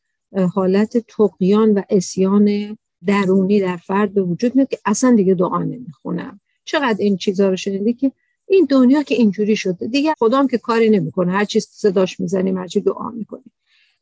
حالت 0.55 0.99
تقیان 0.99 1.75
و 1.75 1.83
اسیان 1.90 2.79
درونی 3.07 3.61
در 3.61 3.77
فرد 3.77 4.14
به 4.14 4.23
وجود 4.23 4.57
میاد 4.57 4.69
که 4.69 4.79
اصلا 4.85 5.14
دیگه 5.16 5.35
دعا 5.35 5.62
نمی‌خونم. 5.62 6.40
چقدر 6.64 6.97
این 6.99 7.16
چیزها 7.16 7.49
رو 7.49 7.57
شنیدی 7.57 7.92
که 7.92 8.12
این 8.49 8.66
دنیا 8.71 9.03
که 9.03 9.14
اینجوری 9.14 9.57
شده 9.57 9.87
دیگه 9.87 10.14
خدام 10.19 10.49
که 10.49 10.59
کاری 10.59 10.90
نمی‌کنه 10.90 11.33
هر 11.33 11.45
چیز 11.45 11.69
صداش 11.71 12.21
می‌زنیم 12.21 12.59
هر 12.59 12.66
چی 12.66 12.81
دعا 12.81 13.11
می‌کنیم. 13.11 13.53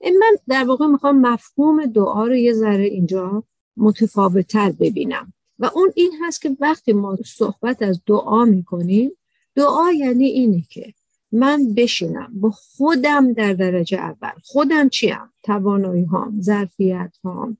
من 0.04 0.36
در 0.48 0.64
واقع 0.64 0.86
می‌خوام 0.86 1.20
مفهوم 1.20 1.86
دعا 1.86 2.26
رو 2.26 2.36
یه 2.36 2.52
ذره 2.52 2.84
اینجا 2.84 3.42
متفاوتتر 3.76 4.70
ببینم. 4.70 5.32
و 5.58 5.70
اون 5.74 5.92
این 5.94 6.12
هست 6.22 6.42
که 6.42 6.56
وقتی 6.60 6.92
ما 6.92 7.18
صحبت 7.24 7.82
از 7.82 8.02
دعا 8.06 8.44
می‌کنیم 8.44 9.10
دعا 9.56 9.92
یعنی 9.92 10.24
اینه 10.24 10.62
که 10.70 10.94
من 11.32 11.74
بشینم 11.74 12.32
با 12.34 12.50
خودم 12.50 13.32
در 13.32 13.52
درجه 13.52 13.98
اول. 13.98 14.32
خودم 14.44 14.88
چیم؟ 14.88 15.32
توانایی 15.42 16.04
هام 16.04 16.40
ظرفیت 16.40 17.16
هام 17.24 17.56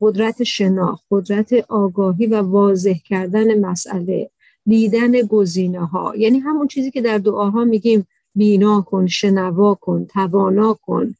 قدرت 0.00 0.42
شناخت 0.42 1.04
قدرت 1.10 1.52
آگاهی 1.52 2.26
و 2.26 2.42
واضح 2.42 2.94
کردن 3.04 3.60
مسئله 3.60 4.30
دیدن 4.66 5.12
گزینه 5.12 5.86
ها 5.86 6.16
یعنی 6.16 6.38
همون 6.38 6.68
چیزی 6.68 6.90
که 6.90 7.02
در 7.02 7.18
دعاها 7.18 7.64
میگیم 7.64 8.06
بینا 8.34 8.80
کن 8.80 9.06
شنوا 9.06 9.74
کن 9.74 10.06
توانا 10.06 10.74
کن 10.74 11.14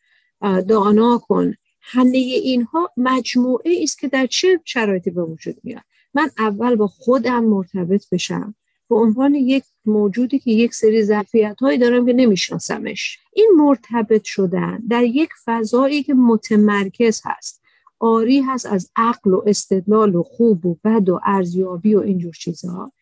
دانا 0.69 1.19
کن. 1.19 1.55
همه 1.81 2.19
اینها 2.19 2.91
مجموعه 2.97 3.79
است 3.83 3.99
که 3.99 4.09
در 4.09 4.27
چه 4.27 4.61
شرایطی 4.65 5.11
به 5.11 5.23
وجود 5.23 5.57
میاد. 5.63 5.83
من 6.15 6.31
اول 6.39 6.75
با 6.75 6.87
خودم 6.87 7.45
مرتبط 7.45 8.05
بشم. 8.13 8.55
به 8.89 8.97
عنوان 8.97 9.35
یک 9.35 9.65
موجودی 9.85 10.39
که 10.39 10.51
یک 10.51 10.75
سری 10.75 11.03
ظرفیت 11.03 11.57
هایی 11.61 11.79
دارم 11.79 12.07
که 12.07 12.13
نمیشناسمش. 12.13 13.19
این 13.33 13.53
مرتبط 13.57 14.25
شدن 14.25 14.83
در 14.89 15.05
یک 15.05 15.31
فضایی 15.45 16.03
که 16.03 16.15
متمرکز 16.15 17.23
هست. 17.25 17.63
آری 18.01 18.41
هست 18.41 18.67
از 18.67 18.91
عقل 18.97 19.35
و 19.35 19.43
استدلال 19.47 20.15
و 20.15 20.23
خوب 20.23 20.67
و 20.67 20.77
بد 20.85 21.09
و 21.09 21.21
ارزیابی 21.25 21.95
و 21.95 22.01
اینجور 22.01 22.33
چیزها. 22.33 22.93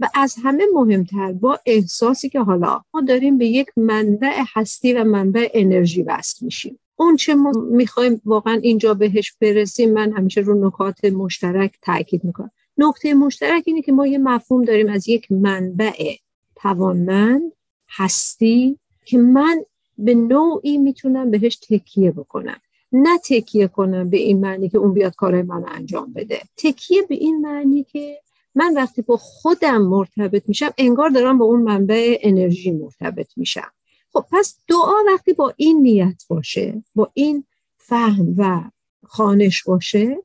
و 0.00 0.08
از 0.14 0.36
همه 0.42 0.64
مهمتر 0.74 1.32
با 1.32 1.58
احساسی 1.66 2.28
که 2.28 2.40
حالا 2.40 2.80
ما 2.94 3.00
داریم 3.00 3.38
به 3.38 3.46
یک 3.46 3.68
منبع 3.76 4.42
هستی 4.54 4.92
و 4.92 5.04
منبع 5.04 5.48
انرژی 5.54 6.02
وصل 6.02 6.44
میشیم. 6.44 6.78
اون 6.96 7.16
چه 7.16 7.34
ما 7.34 7.52
می‌خوایم 7.70 8.20
واقعا 8.24 8.54
اینجا 8.54 8.94
بهش 8.94 9.32
برسیم 9.40 9.92
من 9.92 10.12
همیشه 10.12 10.40
رو 10.40 10.66
نکات 10.66 11.04
مشترک 11.04 11.74
تاکید 11.82 12.24
می‌کنم. 12.24 12.50
نکته 12.78 13.14
مشترک 13.14 13.62
اینه 13.66 13.82
که 13.82 13.92
ما 13.92 14.06
یه 14.06 14.18
مفهوم 14.18 14.64
داریم 14.64 14.88
از 14.88 15.08
یک 15.08 15.32
منبع 15.32 16.14
توانمند 16.56 17.52
هستی 17.88 18.78
که 19.04 19.18
من 19.18 19.64
به 19.98 20.14
نوعی 20.14 20.78
می‌تونم 20.78 21.30
بهش 21.30 21.56
تکیه 21.56 22.10
بکنم. 22.10 22.60
نه 22.92 23.18
تکیه 23.18 23.68
کنم 23.68 24.10
به 24.10 24.16
این 24.16 24.40
معنی 24.40 24.68
که 24.68 24.78
اون 24.78 24.94
بیاد 24.94 25.14
کارهای 25.14 25.42
من 25.42 25.64
انجام 25.68 26.12
بده. 26.12 26.40
تکیه 26.56 27.02
به 27.02 27.14
این 27.14 27.40
معنی 27.40 27.84
که 27.84 28.20
من 28.54 28.74
وقتی 28.74 29.02
با 29.02 29.16
خودم 29.16 29.82
مرتبط 29.82 30.42
میشم 30.48 30.70
انگار 30.78 31.08
دارم 31.10 31.38
با 31.38 31.44
اون 31.44 31.62
منبع 31.62 32.18
انرژی 32.20 32.70
مرتبط 32.70 33.28
میشم. 33.36 33.72
خب 34.12 34.24
پس 34.32 34.58
دعا 34.68 34.94
وقتی 35.06 35.32
با 35.32 35.54
این 35.56 35.82
نیت 35.82 36.22
باشه 36.28 36.82
با 36.94 37.10
این 37.14 37.44
فهم 37.76 38.34
و 38.36 38.60
خانش 39.04 39.64
باشه 39.64 40.16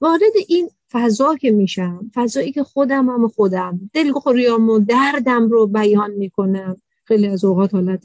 وارد 0.00 0.20
این 0.48 0.70
فضا 0.92 1.36
که 1.36 1.50
میشم 1.50 2.10
فضایی 2.14 2.52
که 2.52 2.62
خودم 2.62 3.10
هم 3.10 3.28
خودم. 3.28 3.90
دلخوریام 3.92 4.70
و 4.70 4.78
دردم 4.78 5.48
رو 5.48 5.66
بیان 5.66 6.10
می‌کنم. 6.10 6.76
خیلی 7.04 7.26
از 7.26 7.44
اوقات 7.44 7.74
حالت 7.74 8.02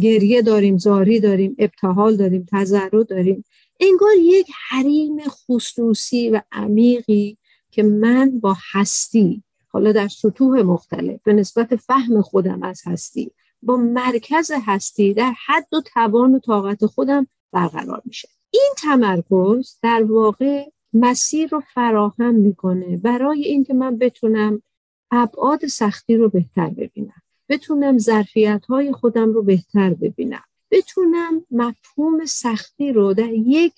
گریه 0.00 0.42
داریم 0.42 0.78
زاری 0.78 1.20
داریم 1.20 1.56
ابتحال 1.58 2.16
داریم 2.16 2.46
تذرع 2.50 3.02
داریم. 3.02 3.44
انگار 3.80 4.10
یک 4.18 4.46
حریم 4.68 5.16
خصوصی 5.28 6.30
و 6.30 6.42
عمیقی 6.52 7.38
که 7.70 7.82
من 7.82 8.40
با 8.40 8.56
هستی 8.72 9.42
حالا 9.68 9.92
در 9.92 10.08
سطوح 10.08 10.62
مختلف 10.62 11.22
به 11.24 11.32
نسبت 11.32 11.76
فهم 11.76 12.22
خودم 12.22 12.62
از 12.62 12.82
هستی 12.86 13.32
با 13.62 13.76
مرکز 13.76 14.50
هستی 14.66 15.14
در 15.14 15.32
حد 15.46 15.74
و 15.74 15.80
توان 15.80 16.34
و 16.34 16.38
طاقت 16.38 16.86
خودم 16.86 17.26
برقرار 17.52 18.02
میشه. 18.04 18.28
این 18.50 18.72
تمرکز 18.78 19.78
در 19.82 20.02
واقع 20.02 20.64
مسیر 20.92 21.48
رو 21.48 21.60
فراهم 21.74 22.34
می‌کنه 22.34 22.96
برای 22.96 23.44
اینکه 23.44 23.74
من 23.74 23.98
بتونم 23.98 24.62
ابعاد 25.10 25.66
سختی 25.66 26.16
رو 26.16 26.28
بهتر 26.28 26.68
ببینم. 26.68 27.22
بتونم 27.48 27.98
ظرفیت 27.98 28.64
های 28.68 28.92
خودم 28.92 29.32
رو 29.32 29.42
بهتر 29.42 29.94
ببینم. 29.94 30.44
بتونم 30.70 31.46
مفهوم 31.50 32.24
سختی 32.24 32.92
رو 32.92 33.14
در 33.14 33.32
یک 33.32 33.72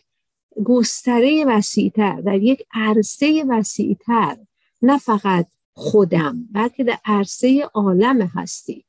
گستره 0.65 1.45
وسیعتر 1.45 2.21
در 2.21 2.43
یک 2.43 2.67
عرصه 2.75 3.45
وسیعتر 3.49 4.37
نه 4.83 4.99
فقط 4.99 5.47
خودم 5.73 6.49
بلکه 6.53 6.85
در 6.85 6.99
عرصه 7.05 7.71
عالم 7.75 8.21
هستی 8.21 8.85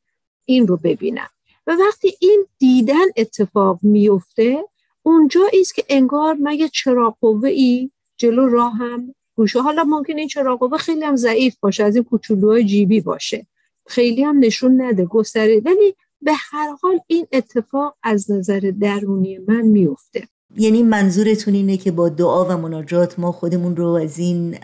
این 0.46 0.68
رو 0.68 0.78
ببینم. 0.78 1.30
و 1.68 1.78
وقتی 1.88 2.14
این 2.20 2.46
دیدن 2.58 3.06
اتفاق 3.18 3.80
میفته 3.82 4.64
اونجا 5.04 5.42
است 5.62 5.76
که 5.76 5.84
انگار 5.90 6.34
من 6.34 6.54
یه 6.54 6.70
چراغ 6.70 7.18
قوه 7.22 7.50
ای 7.50 7.92
جلو 8.18 8.50
راهم 8.50 9.16
گوشه. 9.36 9.62
حالا 9.62 9.84
ممکن 9.84 10.18
این 10.18 10.28
چراغ 10.28 10.60
قوه 10.60 10.78
خیلی 10.78 11.04
هم 11.04 11.16
ضعیف 11.16 11.56
باشه 11.60 11.84
از 11.84 11.96
این 11.96 12.04
کوچولوهای 12.04 12.64
جیبی 12.64 13.02
باشه. 13.02 13.48
خیلی 13.88 14.24
هم 14.24 14.40
نشون 14.40 14.82
نده 14.82 15.06
گستره. 15.06 15.62
ولی 15.66 15.96
به 16.22 16.32
هر 16.52 16.76
حال 16.82 17.00
این 17.08 17.28
اتفاق 17.32 17.96
از 18.04 18.32
نظر 18.32 18.72
درونی 18.80 19.38
من 19.38 19.62
میفته 19.62 20.28
یعنی 20.58 20.84
منظورتون 20.84 21.54
اینه 21.54 21.78
که 21.78 21.92
با 21.92 22.10
دعا 22.10 22.46
و 22.46 22.58
مناجات 22.58 23.20
ما 23.20 23.32
خودمون 23.32 23.76
رو 23.76 23.88
از 23.88 24.20
این 24.20 24.58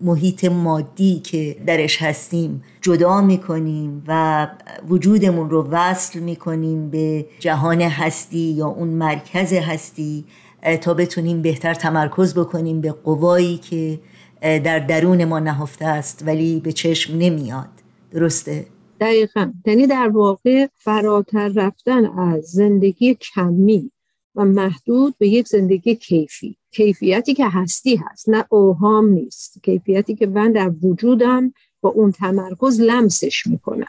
محیط 0.00 0.44
مادی 0.44 1.20
که 1.20 1.56
درش 1.66 2.02
هستیم 2.02 2.64
جدا 2.80 3.20
می‌کنیم 3.20 4.04
و 4.06 4.46
وجودمون 4.88 5.50
رو 5.50 5.68
وصل 5.70 6.18
می‌کنیم 6.18 6.90
به 6.90 7.26
جهان 7.40 7.80
هستی 7.80 8.38
یا 8.38 8.66
اون 8.66 8.88
مرکز 8.88 9.52
هستی. 9.52 10.24
تا 10.80 10.94
بتونیم 10.94 11.42
بهتر 11.42 11.74
تمرکز 11.74 12.34
بکنیم 12.34 12.80
به 12.80 12.92
قوایی 12.92 13.56
که 13.56 14.00
در 14.42 14.78
درون 14.78 15.24
ما 15.24 15.38
نهفته 15.38 15.84
است 15.84 16.22
ولی 16.26 16.60
به 16.60 16.72
چشم 16.72 17.18
نمیاد. 17.18 17.68
درسته؟ 18.10 18.66
دقیقا. 19.00 19.52
یعنی 19.66 19.86
در 19.86 20.08
واقع 20.08 20.66
فراتر 20.76 21.48
رفتن 21.48 22.06
از 22.18 22.44
زندگی 22.44 23.14
کمی 23.14 23.90
و 24.34 24.44
محدود 24.44 25.14
به 25.18 25.28
یک 25.28 25.48
زندگی 25.48 25.94
کیفی. 25.94 26.56
کیفیتی 26.70 27.34
که 27.34 27.48
هستی 27.48 27.96
هست 27.96 28.28
نه 28.28 28.44
اوهام 28.48 29.08
نیست. 29.08 29.58
کیفیتی 29.62 30.14
که 30.14 30.26
من 30.26 30.52
در 30.52 30.72
وجودم 30.82 31.52
با 31.80 31.90
اون 31.90 32.12
تمرکز 32.12 32.80
لمسش 32.80 33.46
می‌کنم. 33.46 33.86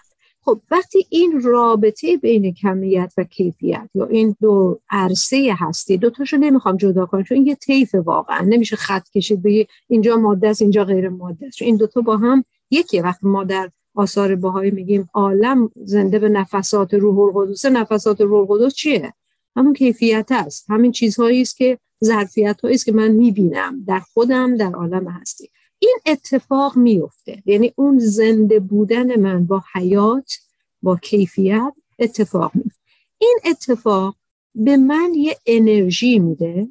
خب 0.50 0.62
وقتی 0.72 1.08
این 1.10 1.42
رابطه 1.42 2.18
بین 2.18 2.54
کمیت 2.54 3.14
و 3.18 3.24
کیفیت 3.24 3.90
یا 3.94 4.06
این 4.06 4.36
دو 4.42 4.80
عرصه 4.90 5.56
هستی 5.60 5.98
دو 5.98 6.10
تاشو 6.10 6.38
نمی‌خوام 6.38 6.78
جدا 6.78 7.06
کنم 7.06 7.24
چون 7.24 7.48
یه 7.48 7.56
طیف 7.56 7.96
واقعا. 7.96 8.42
نمیشه 8.42 8.76
خط 8.76 9.10
کشید 9.10 9.42
به 9.42 9.68
اینجا 9.88 10.16
ماده 10.16 10.50
است 10.50 10.62
اینجا 10.62 10.84
غیر 10.84 11.10
ماده 11.10 11.48
است. 11.48 11.62
این 11.62 11.78
دوتا 11.78 12.02
با 12.02 12.18
هم 12.18 12.46
یکی 12.72 13.00
وقتی 13.00 13.28
ما 13.28 13.44
در 13.44 13.70
آثار 13.96 14.36
باهایی 14.36 14.72
میگیم 14.72 15.10
عالم 15.14 15.70
زنده 15.76 16.20
به 16.20 16.30
نفسات 16.30 16.94
روح 16.94 17.20
القدس 17.20 17.66
نفسات 17.66 18.22
روح 18.22 18.52
القدس 18.52 18.74
چیه؟ 18.74 19.14
همون 19.56 19.74
کیفیت 19.74 20.28
است. 20.32 20.66
همین 20.70 20.92
چیزهایی 20.92 21.42
است 21.42 21.58
که 21.58 21.78
ظرفیت 22.06 22.60
است 22.64 22.86
که 22.86 22.92
من 22.92 23.08
می‌بینم. 23.08 23.84
در 23.88 24.00
خودم 24.00 24.58
در 24.58 24.72
عالم 24.72 25.08
هستی. 25.08 25.50
این 25.80 26.00
اتفاق 26.06 26.78
میفته 26.78 27.44
یعنی 27.46 27.74
اون 27.76 28.00
زنده 28.00 28.60
بودن 28.60 29.20
من 29.20 29.46
با 29.46 29.64
حیات 29.74 30.38
با 30.82 30.96
کیفیت 30.96 31.74
اتفاق 32.00 32.52
میفته 32.56 32.80
این 33.18 33.40
اتفاق 33.46 34.16
به 34.56 34.78
من 34.78 35.14
یه 35.16 35.38
انرژی 35.46 36.20
میده 36.20 36.68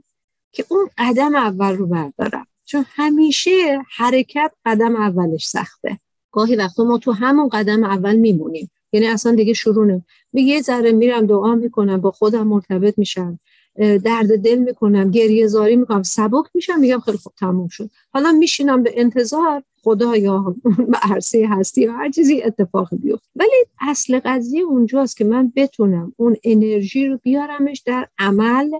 که 0.53 0.65
اون 0.69 0.91
قدم 0.99 1.35
اول 1.35 1.77
رو 1.77 1.87
بردارم. 1.87 2.47
چون 2.65 2.85
همیشه 2.89 3.83
حرکت 3.97 4.53
قدم 4.65 4.97
اولش 4.97 5.47
سخته. 5.47 5.99
گاهی 6.33 6.57
وقتا 6.57 6.85
ما 6.85 6.99
تو 6.99 7.13
همون 7.13 7.49
قدم 7.49 7.85
اول 7.85 8.17
میمونیم. 8.17 8.71
یعنی 8.93 9.07
اصلا 9.07 9.35
دیگه 9.35 9.53
شروع 9.53 9.87
نمی 9.87 10.03
یه 10.33 10.63
ذره 10.63 10.93
میرم 10.93 11.27
دعا 11.27 11.55
می‌کنم 11.55 12.01
با 12.01 12.11
خودم 12.11 12.47
مرتبط 12.47 12.99
میشم. 12.99 13.39
درد 13.79 14.37
دل 14.45 14.59
می‌کنم 14.59 15.11
گریه 15.11 15.47
زاری 15.47 15.77
می‌کنم 15.77 16.03
سبک 16.03 16.45
میشم 16.55 16.81
میگم 16.81 17.01
خیلی 17.01 17.19
خوب 17.19 17.33
تموم 17.39 17.69
شد. 17.69 17.91
حالا 18.13 18.33
میشینم 18.33 18.83
به 18.83 18.93
انتظار 18.97 19.63
خدا 19.83 20.17
یا 20.17 20.57
عرصه 21.11 21.49
هستی 21.51 21.81
یا 21.81 21.93
هر 21.93 22.11
چیزی 22.11 22.43
اتفاق 22.43 22.89
بیفته. 22.93 23.29
ولی 23.37 23.65
اصل 23.81 24.21
قضیه 24.25 24.63
اونجاست 24.63 25.17
که 25.17 25.25
من 25.25 25.53
بتونم 25.57 26.13
اون 26.17 26.37
انرژی 26.45 27.07
رو 27.07 27.19
بیارمش 27.23 27.83
در 27.87 28.09
عمل 28.19 28.71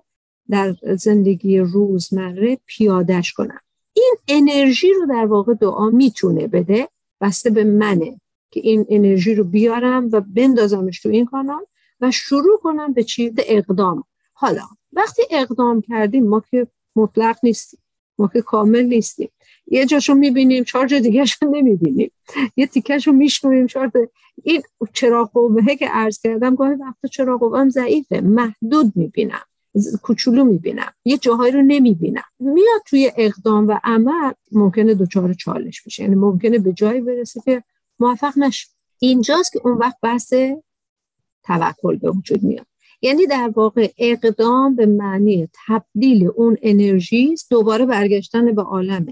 در 0.51 0.75
زندگی 0.99 1.59
روزمره 1.59 2.59
پیادش 2.67 3.33
کنم. 3.33 3.61
این 3.93 4.15
انرژی 4.29 4.93
رو 4.93 5.07
در 5.07 5.27
واقع 5.27 5.55
دعا 5.55 5.91
می‌تونه 5.91 6.47
بده 6.47 6.89
بسته 7.21 7.51
به 7.51 7.65
منه 7.65 8.21
که 8.51 8.61
این 8.61 8.87
انرژی 8.89 9.35
رو 9.35 9.45
بیارم 9.45 10.09
و 10.13 10.21
بندازمش 10.21 11.01
تو 11.01 11.09
این 11.09 11.25
کانال 11.25 11.65
و 12.01 12.11
شروع 12.11 12.59
کنم 12.63 12.93
به 12.93 13.05
چی 13.05 13.33
اقدام. 13.39 14.05
حالا 14.33 14.63
وقتی 14.93 15.23
اقدام 15.31 15.81
کردیم 15.81 16.27
ما 16.27 16.43
که 16.51 16.67
مطلق 16.97 17.39
نیستیم 17.43 17.81
ما 18.19 18.29
که 18.33 18.43
کامل 18.43 18.83
نیستیم. 18.83 19.31
یه 19.67 19.87
جاشو 19.87 20.15
می‌بینیم 20.15 20.65
چهار 20.65 20.87
جا 20.87 20.99
دیگه 20.99 21.25
نمی‌بینیم. 21.43 22.11
یه 22.57 22.67
تیکش 22.67 23.07
رو 23.07 23.13
میشنویم 23.13 23.67
چهار 23.67 23.93
این 24.43 24.63
چراغ 24.93 25.31
قوه 25.33 25.75
که 25.75 25.89
عرض 25.89 26.19
کردم 26.21 26.55
گاهی 26.55 26.75
وقت 26.75 27.13
چراغ 27.13 27.57
هم 27.57 27.71
ضعیفه. 27.71 28.21
محدود 28.21 28.93
می‌بینم. 28.95 29.43
کوچولو 30.03 30.45
می‌بینم. 30.45 30.93
یه 31.05 31.19
جاهایی 31.19 31.53
رو 31.53 31.63
نمی‌بینم. 31.63 32.23
میاد 32.39 32.83
توی 32.87 33.13
اقدام 33.17 33.69
و 33.69 33.79
عمل 33.85 34.33
ممکنه 34.53 34.95
دوچار 34.95 35.33
چالش 35.33 35.83
بشه 35.83 36.03
یعنی 36.03 36.15
ممکنه 36.15 36.59
به 36.59 36.73
جایی 36.73 37.01
برسه 37.01 37.41
که 37.45 37.63
موفق 37.99 38.39
نشه 38.39 38.69
اینجاست 38.99 39.53
که 39.53 39.61
اون 39.65 39.79
وقت 39.79 39.97
بحث 40.03 40.35
توکل 41.45 41.97
به 41.97 42.11
وجود 42.11 42.43
میاد. 42.43 42.67
یعنی 43.03 43.27
در 43.27 43.53
واقع 43.57 43.89
اقدام 43.99 44.77
به 44.77 44.87
معنی 44.87 45.49
تبدیل 45.67 46.31
اون 46.37 46.57
انرژی 46.63 47.35
دوباره 47.51 47.87
برگشتن 47.87 48.55
به 48.55 48.63
عالم 48.63 49.07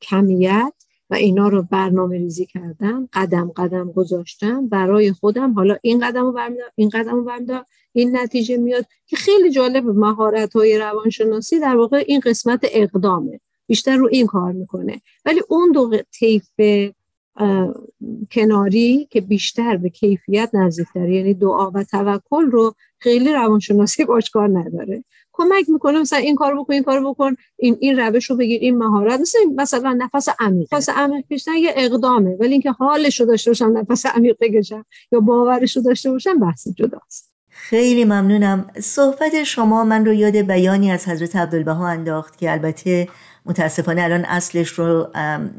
کمیت 0.00 0.72
و 1.10 1.14
اینا 1.14 1.48
رو 1.48 1.62
برنامه 1.62 2.18
ریزی 2.18 2.46
کردم 2.46 3.08
قدم 3.12 3.52
قدم 3.56 3.92
گذاشتم 3.92 4.68
برای 4.68 5.12
خودم. 5.12 5.52
حالا 5.52 5.76
این 5.82 6.08
قدم 6.08 6.24
رو 6.24 6.32
برمیدارم 6.32 6.72
این 6.74 6.88
قدم 6.88 7.14
رو 7.14 7.24
برمیدارم 7.24 7.66
این 7.92 8.16
نتیجه 8.16 8.56
میاد 8.56 8.86
که 9.06 9.16
خیلی 9.16 9.50
جالب 9.50 9.84
مهارت 9.84 10.52
های 10.52 10.78
روانشناسی 10.78 11.60
در 11.60 11.76
واقع 11.76 12.04
این 12.06 12.20
قسمت 12.20 12.60
اقدامه. 12.72 13.40
بیشتر 13.66 13.96
رو 13.96 14.08
این 14.12 14.26
کار 14.26 14.52
می‌کنه. 14.52 15.00
ولی 15.24 15.40
اون 15.48 15.72
دو 15.72 15.96
طیف 16.18 16.48
کناری 18.32 19.08
که 19.10 19.20
بیشتر 19.20 19.76
به 19.76 19.90
کیفیت 19.90 20.50
نزدیکتر 20.52 21.08
یعنی 21.08 21.34
دعا 21.34 21.70
و 21.70 21.84
توکل 21.84 22.50
رو 22.50 22.74
خیلی 22.98 23.32
روانشناسی 23.32 24.04
باش 24.04 24.30
کار 24.30 24.58
نداره. 24.58 25.04
کمک 25.32 25.68
می‌کنه 25.68 26.00
مثلا 26.00 26.18
این 26.18 26.34
کار 26.34 26.54
بکن 26.54 26.72
این 26.72 26.82
کار 26.82 27.04
بکن. 27.04 27.36
این 27.56 27.76
این 27.80 27.98
روش 27.98 28.30
رو 28.30 28.36
بگیر 28.36 28.60
این 28.60 28.78
مهارت. 28.78 29.20
مثلا 29.20 29.40
مثلا 29.56 29.92
نفس 29.92 30.28
عمیق. 30.38 30.74
نفس 30.74 30.88
عمیق 30.88 31.26
کشیدن 31.30 31.56
یه 31.56 31.72
اقدامه. 31.76 32.36
ولی 32.40 32.52
اینکه 32.52 32.70
حالش 32.70 33.20
رو 33.20 33.26
داشته 33.26 33.50
باشم 33.50 33.72
نفس 33.76 34.06
عمیق 34.06 34.36
بکشم 34.40 34.84
یا 35.12 35.20
باورش 35.20 35.76
رو 35.76 35.82
داشته 35.82 36.10
باشم 36.10 36.38
بحث 36.38 36.68
جداست. 36.68 37.29
خیلی 37.68 38.04
ممنونم. 38.04 38.66
صحبت 38.80 39.44
شما 39.44 39.84
من 39.84 40.06
رو 40.06 40.12
یاد 40.12 40.36
بیانی 40.36 40.90
از 40.90 41.08
حضرت 41.08 41.36
عبدالبها 41.36 41.88
انداخت 41.88 42.38
که 42.38 42.52
البته 42.52 43.08
متاسفانه 43.46 44.02
الان 44.02 44.24
اصلش 44.24 44.68
رو 44.68 45.08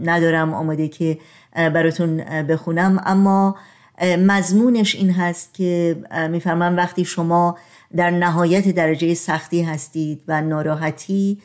ندارم 0.03 0.53
آماده 0.53 0.87
که 0.87 1.17
براتون 1.55 2.17
بخونم. 2.43 3.01
اما 3.05 3.55
مضمونش 4.01 4.95
این 4.95 5.11
هست 5.11 5.53
که 5.53 5.97
میفرمم 6.29 6.77
وقتی 6.77 7.05
شما 7.05 7.57
در 7.95 8.09
نهایت 8.09 8.67
درجه 8.67 9.13
سختی 9.13 9.61
هستید 9.61 10.21
و 10.27 10.41
ناراحتی 10.41 11.37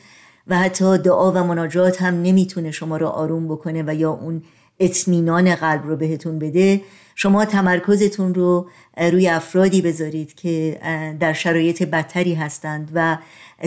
و 0.47 0.57
حتی 0.57 0.97
دعا 0.97 1.31
و 1.31 1.43
مناجات 1.43 2.01
هم 2.01 2.21
نمی‌تونه 2.21 2.71
شما 2.71 2.97
رو 2.97 3.07
آروم 3.07 3.47
بکنه 3.47 3.83
و 3.87 3.95
یا 3.95 4.11
اون 4.11 4.43
اطمینان 4.79 5.55
قلب 5.55 5.87
رو 5.87 5.95
بهتون 5.95 6.39
بده 6.39 6.81
شما 7.19 7.45
تمرکزتون 7.45 8.33
رو 8.33 8.69
روی 8.97 9.27
افرادی 9.27 9.81
بذارید 9.81 10.35
که 10.35 10.79
در 11.19 11.33
شرایط 11.33 11.83
بدتری 11.83 12.33
هستند 12.33 12.91
و 12.93 13.17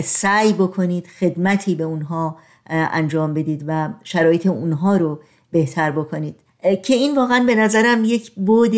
سعی 0.03 0.53
بکنید 0.53 1.07
خدمتی 1.07 1.75
به 1.75 1.83
اونها 1.83 2.37
انجام 2.69 3.33
بدید 3.33 3.63
و 3.67 3.89
شرایط 4.03 4.47
اونها 4.47 4.97
رو 4.97 5.19
بهتر 5.51 5.91
بکنید 5.91 6.35
که 6.83 6.93
این 6.93 7.15
واقعا 7.15 7.43
به 7.43 7.55
نظرم 7.55 8.05
یک 8.05 8.31
بود 8.31 8.75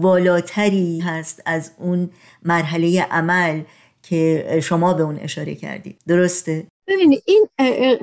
والاتری 0.00 1.00
هست 1.00 1.42
از 1.46 1.70
اون 1.78 2.10
مرحله 2.42 3.02
عمل 3.02 3.62
که 4.02 4.46
شما 4.62 4.94
به 4.94 5.02
اون 5.02 5.18
اشاره 5.18 5.54
کردید 5.54 5.96
درسته؟ 6.06 6.66
ببینید 6.92 7.22
این 7.26 7.46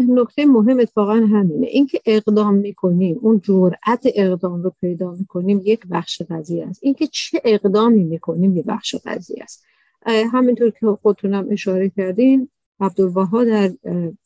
نکته 0.10 0.46
مهم 0.46 0.80
اتفاقا 0.80 1.14
همینه. 1.14 1.68
اینکه 1.68 2.02
اقدام 2.06 2.54
می‌کنیم 2.54 3.20
اون 3.22 3.42
جرأت 3.44 4.08
اقدام 4.16 4.64
رو 4.64 4.74
پیدا 4.82 5.12
می‌کنیم 5.12 5.62
یک 5.66 5.88
بخش 5.92 6.22
قضیه 6.30 6.66
است. 6.66 6.80
اینکه 6.84 7.08
چه 7.08 7.42
اقدامی 7.46 8.04
می‌کنیم 8.04 8.58
یک 8.58 8.66
بخش 8.66 8.96
قضیه 9.06 9.44
است. 9.44 9.66
همینطور 10.06 10.70
که 10.70 10.88
خودتونم 11.02 11.48
اشاره 11.52 11.90
کردین 11.90 12.50
عبدالبها 12.80 13.44
در 13.44 13.72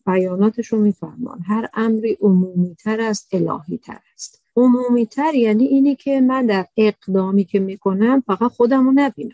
بیاناتشون 0.06 0.80
میفرمان. 0.80 1.40
هر 1.48 1.70
امری 1.74 2.18
عمومی 2.22 2.76
تر 2.76 3.02
است 3.02 3.28
الهی 3.32 3.78
تر 3.78 4.00
است. 4.14 4.42
عمومی 4.56 5.06
تر 5.06 5.36
یعنی 5.36 5.66
اینی 5.66 5.96
که 5.96 6.22
من 6.22 6.46
در 6.46 6.66
اقدامی 6.78 7.44
که 7.44 7.60
می‌کنم 7.60 8.24
فقط 8.28 8.52
خودم 8.52 8.86
رو 8.86 8.92
نبینم. 8.96 9.32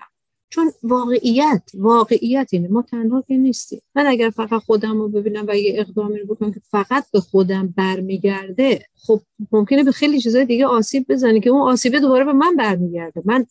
چون 0.49 0.71
واقعیت 0.83 1.63
واقعیت 1.73 2.49
اینه. 2.51 2.67
ما 2.67 2.81
تنها 2.81 3.21
که 3.21 3.37
نیستیم. 3.37 3.81
من 3.95 4.07
اگر 4.07 4.29
فقط 4.29 4.61
خودم 4.61 5.01
رو 5.01 5.09
ببینم 5.09 5.45
و 5.47 5.57
یه 5.57 5.73
اقدامی 5.79 6.19
رو 6.19 6.35
بکنم 6.35 6.51
که 6.51 6.61
فقط 6.71 7.05
به 7.11 7.19
خودم 7.19 7.73
برمیگرده 7.77 8.85
خب 8.95 9.21
ممکنه 9.51 9.83
به 9.83 9.91
خیلی 9.91 10.21
چیزای 10.21 10.45
دیگه 10.45 10.65
آسیب 10.65 11.05
بزنه 11.09 11.39
که 11.39 11.49
اون 11.49 11.61
آسیبه 11.61 11.99
دوباره 11.99 12.25
به 12.25 12.33
من 12.33 12.55
برمیگرده. 12.55 13.21
من 13.25 13.45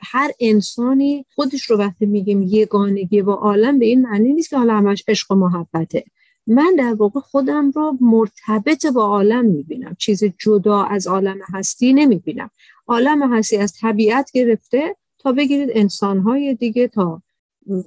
هر 0.00 0.30
انسانی 0.40 1.26
خودش 1.34 1.70
رو 1.70 1.76
وقتی 1.76 2.06
میگیم 2.06 2.42
یگانگی 2.42 3.22
با 3.22 3.34
عالم 3.34 3.78
به 3.78 3.86
این 3.86 4.02
معنی 4.02 4.32
نیست 4.32 4.50
که 4.50 4.56
حالا 4.56 4.74
همش 4.74 5.04
عشق 5.08 5.32
و 5.32 5.34
محبته. 5.34 6.04
من 6.46 6.74
در 6.78 6.94
واقع 6.94 7.20
خودم 7.20 7.70
رو 7.70 7.98
مرتبط 8.00 8.86
با 8.86 9.04
عالم 9.04 9.44
می‌بینم. 9.44 9.96
چیز 9.98 10.24
جدا 10.38 10.82
از 10.82 11.06
عالم 11.06 11.38
هستی 11.54 11.92
نمی‌بینم. 11.92 12.50
عالم 12.86 13.34
هستی 13.34 13.56
از 13.56 13.72
طبیعت 13.80 14.30
گرفته 14.34 14.96
تا 15.24 15.32
بگیرید 15.32 15.70
انسانهای 15.72 16.54
دیگه 16.54 16.88
تا 16.88 17.22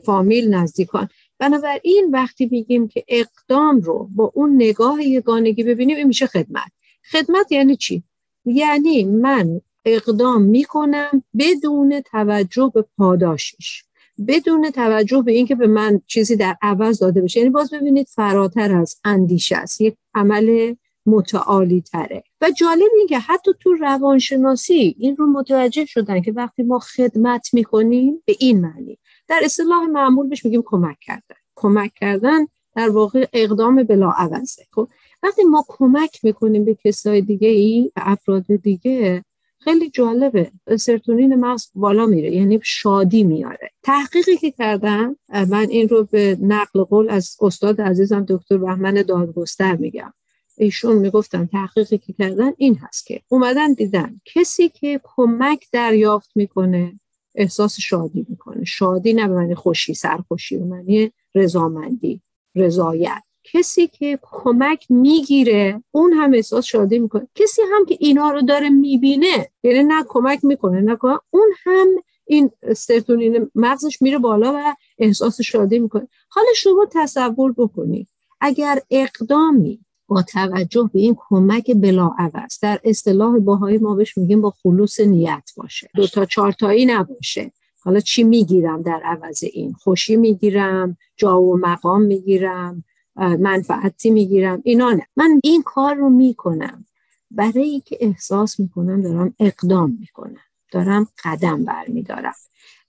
فامیل 0.05 0.53
نزدیکان 0.53 1.09
بنابراین 1.39 2.09
وقتی 2.11 2.49
میگیم 2.51 2.87
که 2.87 3.03
اقدام 3.07 3.81
رو 3.81 4.09
با 4.15 4.31
اون 4.35 4.55
نگاه 4.55 5.03
یگانگی 5.03 5.63
ببینیم 5.63 5.97
این 5.97 6.07
میشه 6.07 6.27
خدمت. 6.27 6.71
خدمت 7.11 7.51
یعنی 7.51 7.75
چی؟ 7.75 8.03
یعنی 8.45 9.03
من 9.05 9.61
اقدام 9.85 10.41
می‌کنم 10.41 11.23
بدون 11.39 12.01
توجه 12.01 12.71
به 12.73 12.85
پاداشش. 12.97 13.83
بدون 14.27 14.71
توجه 14.71 15.21
به 15.21 15.31
اینکه 15.31 15.55
به 15.55 15.67
من 15.67 16.01
چیزی 16.07 16.35
در 16.35 16.57
عوض 16.61 16.99
داده 16.99 17.21
بشه. 17.21 17.39
یعنی 17.39 17.49
باز 17.49 17.69
ببینید 17.73 18.07
فراتر 18.07 18.75
از 18.75 18.99
اندیشه 19.03 19.57
است. 19.57 19.81
یک 19.81 19.95
عمل 20.13 20.75
متعالی 21.05 21.81
تره 21.81 22.23
و 22.41 22.51
جالب 22.57 22.91
این 22.97 23.07
که 23.07 23.19
حتی 23.19 23.51
تو 23.59 23.73
روانشناسی 23.73 24.95
این 24.99 25.15
رو 25.15 25.27
متوجه 25.27 25.85
شدن 25.85 26.21
که 26.21 26.31
وقتی 26.31 26.63
ما 26.63 26.79
خدمت 26.79 27.53
می‌کنیم 27.53 28.23
به 28.25 28.35
این 28.39 28.61
معنی. 28.61 28.97
در 29.27 29.39
اصطلاح 29.43 29.83
معمول 29.83 30.29
بهش 30.29 30.45
میگیم 30.45 30.63
کمک 30.65 30.97
کردن. 31.01 31.35
کمک 31.55 31.93
کردن 31.93 32.45
در 32.75 32.89
واقع 32.89 33.27
اقدام 33.33 33.83
بلا 33.83 34.09
عوضه 34.09 34.63
خب 34.71 34.87
وقتی 35.23 35.43
ما 35.43 35.65
کمک 35.67 36.19
می‌کنیم 36.23 36.65
به 36.65 36.77
کسای 36.83 37.21
دیگه 37.21 37.47
ای 37.47 37.91
به 37.95 38.01
افراد 38.11 38.45
دیگه 38.63 39.23
خیلی 39.59 39.89
جالبه. 39.89 40.51
سرتونین 40.79 41.35
مغز 41.35 41.67
بالا 41.75 42.05
میره 42.05 42.35
یعنی 42.35 42.59
شادی 42.63 43.23
میاره. 43.23 43.69
تحقیقی 43.83 44.37
که 44.37 44.51
کردم 44.51 45.15
من 45.29 45.67
این 45.69 45.89
رو 45.89 46.03
به 46.03 46.37
نقل 46.41 46.83
قول 46.83 47.09
از 47.09 47.37
استاد 47.41 47.81
عزیزم 47.81 48.25
دکتر 48.29 48.57
بهمن 48.57 48.93
دادگستر 48.93 49.75
میگم. 49.75 50.13
ایشون 50.57 50.95
می‌گفتن 50.95 51.45
تحقیقی 51.45 51.97
که 51.97 52.13
کردن 52.13 52.51
این 52.57 52.75
هست 52.75 53.05
که 53.05 53.21
اومدن 53.27 53.73
دیدن 53.73 54.21
کسی 54.25 54.69
که 54.69 55.01
کمک 55.03 55.67
دریافت 55.71 56.31
می‌کنه 56.35 56.99
احساس 57.35 57.79
شادی 57.79 58.25
می‌کنه. 58.29 58.65
شادی 58.65 59.13
نه 59.13 59.27
به 59.27 59.33
معنی 59.33 59.55
خوشی 59.55 59.93
سرخوشی 59.93 60.57
به 60.57 60.65
معنی 60.65 61.11
رضامندی 61.35 62.21
رضایت. 62.55 63.23
کسی 63.43 63.87
که 63.87 64.19
کمک 64.21 64.85
می‌گیره 64.89 65.83
اون 65.91 66.13
هم 66.13 66.33
احساس 66.33 66.65
شادی 66.65 66.99
می‌کنه. 66.99 67.27
کسی 67.35 67.61
هم 67.73 67.85
که 67.85 67.97
اینا 67.99 68.31
رو 68.31 68.41
داره 68.41 68.69
می‌بینه 68.69 69.49
یعنی 69.63 69.83
نه 69.83 70.03
کمک 70.07 70.45
می‌کنه 70.45 70.81
نه 70.81 70.97
اون 71.29 71.53
هم 71.63 71.87
این 72.25 72.51
سرتونین 72.75 73.51
مغزش 73.55 74.01
میره 74.01 74.17
بالا 74.17 74.53
و 74.53 74.75
احساس 74.99 75.41
شادی 75.41 75.79
می‌کنه. 75.79 76.07
حالا 76.29 76.47
شما 76.55 76.87
تصور 76.91 77.53
بکنید 77.57 78.07
اگر 78.41 78.79
اقدامی 78.91 79.85
با 80.07 80.21
توجه 80.21 80.89
به 80.93 80.99
این 80.99 81.15
کمک 81.19 81.71
بلاعوض. 81.71 82.59
در 82.61 82.79
اصطلاح 82.83 83.39
باهای 83.39 83.77
ما 83.77 83.95
بهش 83.95 84.17
میگیم 84.17 84.41
با 84.41 84.49
خلوص 84.49 84.99
نیت 84.99 85.51
باشه. 85.57 85.89
دو 85.95 86.07
تا 86.07 86.25
چارتایی 86.25 86.85
نباشه. 86.85 87.51
حالا 87.79 87.99
چی 87.99 88.23
می‌گیرم 88.23 88.81
در 88.81 89.01
عوض 89.03 89.43
این؟ 89.43 89.73
خوشی 89.73 90.15
می‌گیرم 90.15 90.97
جا 91.17 91.41
و 91.41 91.57
مقام 91.57 92.01
می‌گیرم 92.01 92.83
منفعتی 93.15 94.09
می‌گیرم 94.09 94.61
اینا 94.63 94.91
نه. 94.91 95.07
من 95.15 95.39
این 95.43 95.63
کار 95.63 95.95
رو 95.95 96.09
می‌کنم 96.09 96.85
برای 97.31 97.81
که 97.85 97.97
احساس 98.01 98.59
می‌کنم 98.59 99.01
دارم 99.01 99.35
اقدام 99.39 99.97
می‌کنم. 99.99 100.41
دارم 100.71 101.07
قدم 101.23 101.65
برمیدارم. 101.65 102.33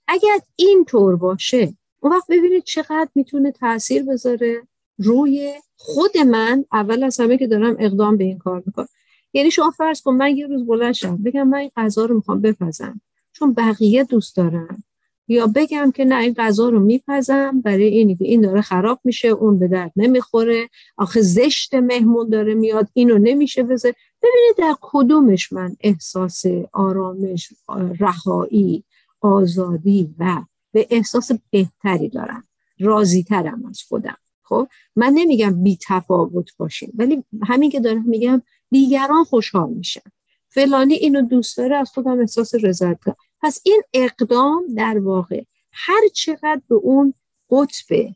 اگر 0.07 0.39
این 0.55 0.85
طور 0.85 1.15
باشه 1.15 1.73
اون 1.99 2.11
وقت 2.11 2.25
ببینید 2.29 2.63
چقدر 2.63 3.09
می‌تونه 3.15 3.51
تاثیر 3.51 4.03
بذاره. 4.03 4.67
روی 4.99 5.53
خود 5.75 6.17
من 6.17 6.65
اول 6.71 7.03
از 7.03 7.19
همه 7.19 7.37
که 7.37 7.47
دارم 7.47 7.75
اقدام 7.79 8.17
به 8.17 8.23
این 8.23 8.37
کار 8.37 8.63
می‌کنم. 8.65 8.87
یعنی 9.33 9.51
شما 9.51 9.71
فرض 9.71 10.01
کن 10.01 10.13
من 10.13 10.37
یه 10.37 10.47
روز 10.47 10.65
بلند 10.65 10.93
شم 10.93 11.17
بگم 11.17 11.47
من 11.47 11.57
این 11.57 11.71
غذا 11.77 12.05
رو 12.05 12.15
می‌خوام 12.15 12.41
بپزم. 12.41 13.01
چون 13.31 13.53
بقیه 13.53 14.03
دوست 14.03 14.37
دارم 14.37 14.83
یا 15.27 15.47
بگم 15.47 15.91
که 15.91 16.05
نه 16.05 16.15
این 16.15 16.33
غذا 16.33 16.69
رو 16.69 16.79
میپزم 16.79 17.61
برای 17.61 17.87
اینی 17.87 18.15
که 18.15 18.25
این 18.25 18.41
داره 18.41 18.61
خراب 18.61 18.99
میشه 19.03 19.27
اون 19.27 19.59
به 19.59 19.67
درد 19.67 19.91
نمی‌خوره. 19.95 20.69
آخه 20.97 21.21
زشت 21.21 21.73
مهمون 21.73 22.29
داره 22.29 22.53
میاد 22.53 22.87
اینو 22.93 23.17
نمیشه 23.17 23.63
بزه. 23.63 23.95
ببینید 24.23 24.55
در 24.57 24.75
کدومش 24.81 25.53
من 25.53 25.75
احساس 25.81 26.43
آرامش 26.71 27.53
رهایی 27.99 28.83
آزادی 29.21 30.15
و 30.19 30.41
به 30.71 30.87
احساس 30.89 31.31
بهتری 31.51 32.09
دارم. 32.09 32.43
راضی 32.79 33.23
ترم 33.23 33.65
از 33.69 33.81
خودم. 33.87 34.17
خب؟ 34.49 34.67
من 34.95 35.11
نمیگم 35.13 35.63
بی 35.63 35.77
تفاوت 35.87 36.57
باشیم 36.57 36.93
ولی 36.97 37.23
همین 37.43 37.69
که 37.69 37.79
دارم 37.79 38.03
میگم 38.07 38.41
دیگران 38.71 39.23
خوشحال 39.23 39.69
میشن. 39.69 40.01
فلانی 40.49 40.93
اینو 40.93 41.21
دوست 41.21 41.57
داره 41.57 41.75
از 41.75 41.89
خودم 41.89 42.19
احساس 42.19 42.55
رضایت 42.55 42.99
کنم. 43.05 43.15
پس 43.41 43.61
این 43.63 43.81
اقدام 43.93 44.63
در 44.75 44.99
واقع 44.99 45.43
هر 45.71 46.01
چقدر 46.13 46.61
به 46.69 46.75
اون 46.75 47.13
قطب 47.51 48.15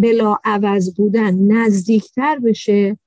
بلا 0.00 0.38
عوض 0.44 0.94
بودن 0.94 1.34
نزدیکتر 1.34 2.38
بشه 2.38 2.98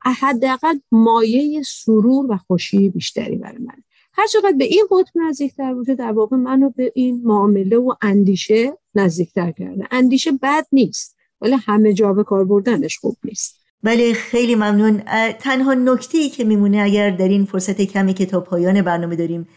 حداقل 0.00 0.78
مایه 0.92 1.62
سرور 1.62 2.32
و 2.32 2.36
خوشی 2.36 2.88
بیشتری 2.88 3.36
برای 3.36 3.58
من. 3.58 3.82
هر 4.12 4.26
چقدر 4.26 4.56
به 4.58 4.64
این 4.64 4.86
قطب 4.90 5.12
نزدیکتر 5.14 5.74
باشه 5.74 5.94
در 5.94 6.12
واقع 6.12 6.36
منو 6.36 6.70
به 6.70 6.92
این 6.94 7.20
معامله 7.24 7.76
و 7.76 7.94
اندیشه 8.02 8.78
نزدیکتر 8.94 9.50
کرده. 9.50 9.88
اندیشه 9.90 10.32
بد 10.32 10.66
نیست. 10.72 11.15
ولی 11.40 11.56
همه 11.66 11.92
جا 11.92 12.12
به 12.12 12.24
کار 12.24 12.44
بردنش 12.44 12.98
خوب 12.98 13.16
نیست. 13.24 13.60
بله 13.82 14.12
خیلی 14.12 14.54
ممنون. 14.54 15.02
تنها 15.38 15.74
نکته 15.74 16.18
ای 16.18 16.28
که 16.28 16.44
میمونه 16.44 16.78
اگر 16.78 17.10
در 17.10 17.28
این 17.28 17.44
فرصت 17.44 17.82
کمی 17.82 18.14
که 18.14 18.26
تا 18.26 18.40
پایان 18.40 18.82
برنامه 18.82 19.16
داریم 19.16 19.48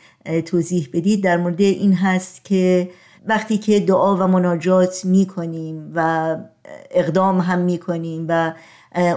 توضیح 0.45 0.89
بدید 0.93 1.23
در 1.23 1.37
مورد 1.37 1.61
این 1.61 1.93
هست 1.93 2.45
که 2.45 2.89
وقتی 3.25 3.57
که 3.57 3.79
دعا 3.79 4.15
و 4.15 4.27
مناجات 4.27 5.05
می‌کنیم 5.05 5.91
و 5.95 6.35
اقدام 6.91 7.39
هم 7.39 7.59
می‌کنیم 7.59 8.25
و 8.29 8.53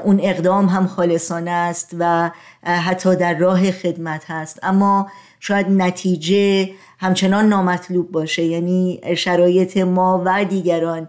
اون 0.04 0.20
اقدام 0.22 0.66
هم 0.66 0.86
خالصانه 0.86 1.50
است 1.50 1.96
و 1.98 2.30
حتی 2.62 3.16
در 3.16 3.38
راه 3.38 3.70
خدمت 3.70 4.24
هست. 4.26 4.58
اما 4.62 5.10
شاید 5.40 5.66
نتیجه 5.70 6.70
همچنان 6.98 7.48
نامطلوب 7.48 8.12
باشه 8.12 8.44
یعنی 8.44 9.00
شرایط 9.16 9.76
ما 9.76 10.22
و 10.26 10.44
دیگران 10.44 11.08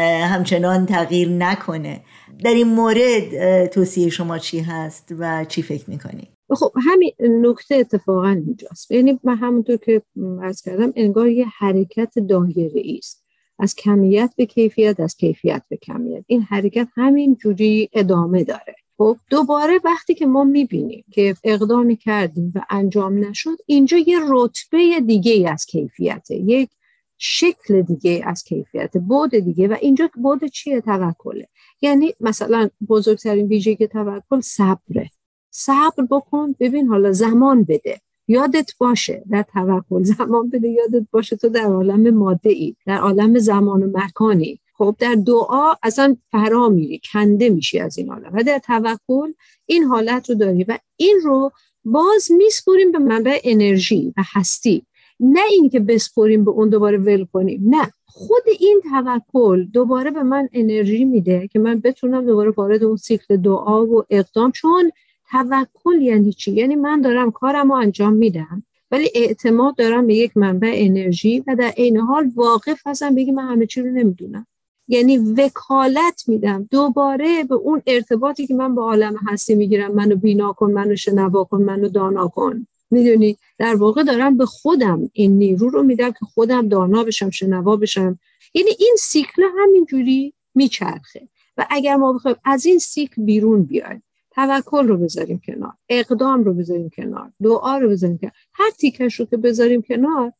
همچنان 0.00 0.86
تغییر 0.86 1.28
نکنه. 1.28 2.00
در 2.44 2.54
این 2.54 2.68
مورد 2.68 3.66
توصیه 3.66 4.10
شما 4.10 4.38
چی 4.38 4.60
هست 4.60 5.14
و 5.18 5.44
چی 5.44 5.62
فکر 5.62 5.90
می‌کنی؟ 5.90 6.28
خب 6.50 6.72
همین 6.88 7.12
نکته 7.20 7.74
اتفاقا 7.74 8.28
اینجاست. 8.28 8.90
یعنی 8.90 9.20
من 9.24 9.36
همونطور 9.36 9.76
که 9.76 10.02
ارز 10.42 10.62
کردم 10.62 10.92
انگار 10.96 11.28
یه 11.28 11.46
حرکت 11.58 12.18
دایره 12.18 12.82
است. 12.98 13.24
از 13.58 13.74
کمیت 13.74 14.30
به 14.36 14.46
کیفیت 14.46 15.00
از 15.00 15.16
کیفیت 15.16 15.62
به 15.68 15.76
کمیت. 15.76 16.24
این 16.26 16.42
حرکت 16.42 16.88
همین 16.96 17.36
جوری 17.36 17.88
ادامه 17.92 18.44
داره. 18.44 18.74
خب 18.98 19.16
دوباره 19.30 19.80
وقتی 19.84 20.14
که 20.14 20.26
ما 20.26 20.44
می‌بینیم 20.44 21.04
که 21.12 21.34
اقدامی 21.44 21.96
کردیم 21.96 22.52
و 22.54 22.60
انجام 22.70 23.24
نشد 23.24 23.56
اینجا 23.66 23.96
یه 23.98 24.18
رتبه 24.28 25.00
دیگه 25.06 25.50
از 25.50 25.66
کیفیته. 25.66 26.34
یک 26.34 26.70
شکل 27.18 27.82
دیگه 27.82 28.22
از 28.26 28.44
کیفیت 28.44 28.96
بود 28.96 29.34
دیگه. 29.34 29.68
و 29.68 29.76
اینجا 29.80 30.10
بود 30.14 30.44
چیه؟ 30.44 30.80
توکله 30.80 31.48
یعنی 31.80 32.14
مثلا 32.20 32.70
بزرگترین 32.88 33.46
ویژگی 33.46 33.86
توکل 33.86 34.40
صبره. 34.40 35.10
صبر 35.50 36.04
بکن 36.10 36.54
ببین 36.60 36.86
حالا 36.88 37.12
زمان 37.12 37.64
بده. 37.64 38.00
یادت 38.28 38.70
باشه 38.78 39.24
در 39.30 39.42
توکل 39.42 40.02
زمان 40.02 40.50
بده 40.50 40.68
یادت 40.68 41.06
باشه 41.10 41.36
تو 41.36 41.48
در 41.48 41.64
عالم 41.64 42.14
ماده 42.14 42.50
ای 42.50 42.76
در 42.86 42.98
عالم 42.98 43.38
زمان 43.38 43.82
و 43.82 43.98
مکانی. 43.98 44.60
خب 44.74 44.96
در 44.98 45.14
دعا 45.14 45.74
اصلا 45.82 46.16
فرا 46.30 46.68
میری 46.68 47.00
کنده 47.12 47.48
میشی 47.48 47.78
از 47.78 47.98
این 47.98 48.10
عالم 48.10 48.30
و 48.32 48.42
در 48.42 48.58
توکل 48.58 49.32
این 49.66 49.84
حالت 49.84 50.30
رو 50.30 50.36
داری. 50.36 50.64
و 50.64 50.78
این 50.96 51.20
رو 51.24 51.52
باز 51.84 52.32
میسپریم 52.32 52.92
به 52.92 52.98
منبع 52.98 53.38
انرژی 53.44 54.14
و 54.16 54.22
هستی. 54.32 54.86
نه 55.20 55.40
اینکه 55.50 55.80
بسپریم 55.80 56.44
به 56.44 56.50
اون 56.50 56.68
دوباره 56.68 56.98
ول 56.98 57.24
کنیم 57.24 57.62
نه. 57.66 57.92
خود 58.06 58.42
این 58.60 58.80
توکل 58.90 59.64
دوباره 59.64 60.10
به 60.10 60.22
من 60.22 60.48
انرژی 60.52 61.04
میده 61.04 61.48
که 61.48 61.58
من 61.58 61.80
بتونم 61.80 62.26
دوباره 62.26 62.50
وارد 62.50 62.84
اون 62.84 62.96
سیکل 62.96 63.36
دعا 63.36 63.86
و 63.86 64.04
اقدام 64.10 64.50
چون 64.50 64.90
توکل 65.30 66.02
یعنی 66.02 66.32
چی؟ 66.32 66.52
یعنی 66.52 66.76
من 66.76 67.00
دارم 67.00 67.30
کارم 67.30 67.72
رو 67.72 67.78
انجام 67.78 68.12
میدم 68.12 68.62
ولی 68.90 69.10
اعتماد 69.14 69.76
دارم 69.76 70.06
به 70.06 70.14
یک 70.14 70.36
منبع 70.36 70.72
انرژی 70.74 71.44
و 71.46 71.56
در 71.56 71.72
عین 71.76 71.96
حال 71.96 72.30
واقف 72.34 72.80
هستم 72.86 73.14
بگی 73.14 73.32
من 73.32 73.48
همه 73.48 73.66
چی 73.66 73.82
رو 73.82 73.90
نمی‌دونم. 73.90 74.46
یعنی 74.88 75.18
وکالت 75.18 76.24
میدم 76.26 76.68
دوباره 76.70 77.44
به 77.44 77.54
اون 77.54 77.82
ارتباطی 77.86 78.46
که 78.46 78.54
من 78.54 78.74
با 78.74 78.82
عالم 78.82 79.16
هستی 79.28 79.54
می‌گیرم 79.54 79.92
منو 79.92 80.16
بینا 80.16 80.52
کن 80.52 80.72
منو 80.72 80.96
شنوا 80.96 81.44
کن 81.44 81.62
منو 81.62 81.88
دانا 81.88 82.28
کن. 82.28 82.66
می‌دونی؟ 82.94 83.36
در 83.58 83.74
واقع 83.74 84.02
دارم 84.02 84.36
به 84.36 84.46
خودم 84.46 85.10
این 85.12 85.38
نیرو 85.38 85.68
رو 85.68 85.82
میدم 85.82 86.10
که 86.10 86.26
خودم 86.34 86.68
دانا 86.68 87.04
بشم 87.04 87.30
شنوا 87.30 87.76
بشم. 87.76 88.18
یعنی 88.54 88.70
این 88.78 88.96
سیکل 88.98 89.42
همینجوری 89.58 90.34
میچرخه. 90.54 91.28
و 91.56 91.66
اگر 91.70 91.96
ما 91.96 92.12
بخوایم 92.12 92.36
از 92.44 92.66
این 92.66 92.78
سیکل 92.78 93.22
بیرون 93.22 93.62
بیایم 93.62 94.02
توکل 94.30 94.88
رو 94.88 94.96
بذاریم 94.96 95.42
کنار 95.46 95.72
اقدام 95.88 96.44
رو 96.44 96.54
بذاریم 96.54 96.90
کنار 96.90 97.32
دعا 97.42 97.78
رو 97.78 97.88
بذاریم 97.88 98.18
کنار. 98.18 98.32
هر 98.52 98.70
تیکش 98.70 99.20
رو 99.20 99.26
که 99.26 99.36
بذاریم 99.36 99.82
کنار 99.82 100.32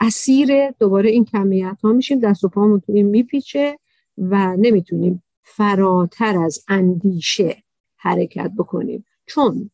اسیر 0.00 0.70
دوباره 0.70 1.10
این 1.10 1.24
کمیت 1.24 1.78
ها 1.82 1.92
میشیم 1.92 2.18
دست 2.20 2.44
و 2.44 2.48
پامون 2.48 2.80
تو 2.80 2.92
میپیچه 2.92 3.78
و 4.18 4.56
نمی‌تونیم 4.56 5.22
فراتر 5.40 6.38
از 6.38 6.64
اندیشه 6.68 7.62
حرکت 7.96 8.50
بکنیم. 8.58 9.04
چون 9.26 9.70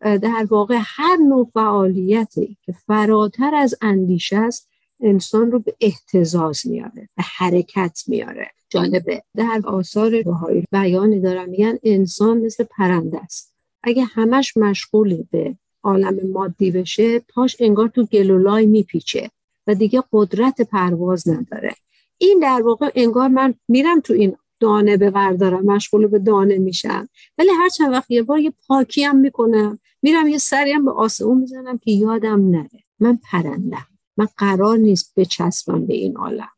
در 0.00 0.46
واقع 0.50 0.78
هر 0.80 1.16
نوع 1.16 1.50
فعالیتی 1.54 2.56
که 2.62 2.72
فراتر 2.72 3.54
از 3.54 3.74
اندیشه 3.82 4.36
است 4.36 4.68
انسان 5.00 5.50
رو 5.50 5.58
به 5.58 5.74
احتزاز 5.80 6.66
میاره 6.66 7.08
به 7.16 7.22
حرکت 7.22 8.02
میاره. 8.06 8.50
جالبه. 8.70 9.22
در 9.36 9.62
آثار 9.64 10.22
روحایی 10.22 10.64
بیانی 10.72 11.20
دارم 11.20 11.48
میگن 11.48 11.78
انسان 11.82 12.38
مثل 12.38 12.64
پرنده 12.64 13.20
است. 13.20 13.54
اگه 13.82 14.04
همش 14.04 14.56
مشغول 14.56 15.24
به 15.30 15.56
عالم 15.82 16.30
مادی 16.32 16.70
بشه 16.70 17.18
پاش 17.18 17.56
انگار 17.60 17.88
تو 17.88 18.04
گلولای 18.04 18.66
میپیچه 18.66 19.30
و 19.66 19.74
دیگه 19.74 20.02
قدرت 20.12 20.60
پرواز 20.60 21.28
نداره. 21.28 21.74
این 22.18 22.38
در 22.42 22.62
واقع 22.62 22.90
انگار 22.94 23.28
من 23.28 23.54
میرم 23.68 24.00
تو 24.00 24.12
این 24.12 24.36
دانه 24.60 24.96
به 24.96 25.10
بردارم 25.10 25.64
مشغول 25.64 26.06
به 26.06 26.18
دانه 26.18 26.58
میشم. 26.58 27.08
ولی 27.38 27.48
هر 27.58 27.68
چند 27.68 27.92
وقت 27.92 28.10
یه 28.10 28.22
بار 28.22 28.38
یه 28.38 28.52
پاکی 28.66 29.04
هم 29.04 29.16
می‌کنم 29.16 29.78
میرم 30.02 30.28
یه 30.28 30.38
سریم 30.38 30.84
به 30.84 30.90
آسمون 30.90 31.38
می‌زنم 31.38 31.78
که 31.78 31.90
یادم 31.90 32.50
نره. 32.50 32.84
من 33.00 33.18
پرندم. 33.30 33.86
من 34.16 34.28
قرار 34.36 34.78
نیست 34.78 35.12
بچسبم 35.16 35.86
به 35.86 35.94
این 35.94 36.16
عالم. 36.16 36.48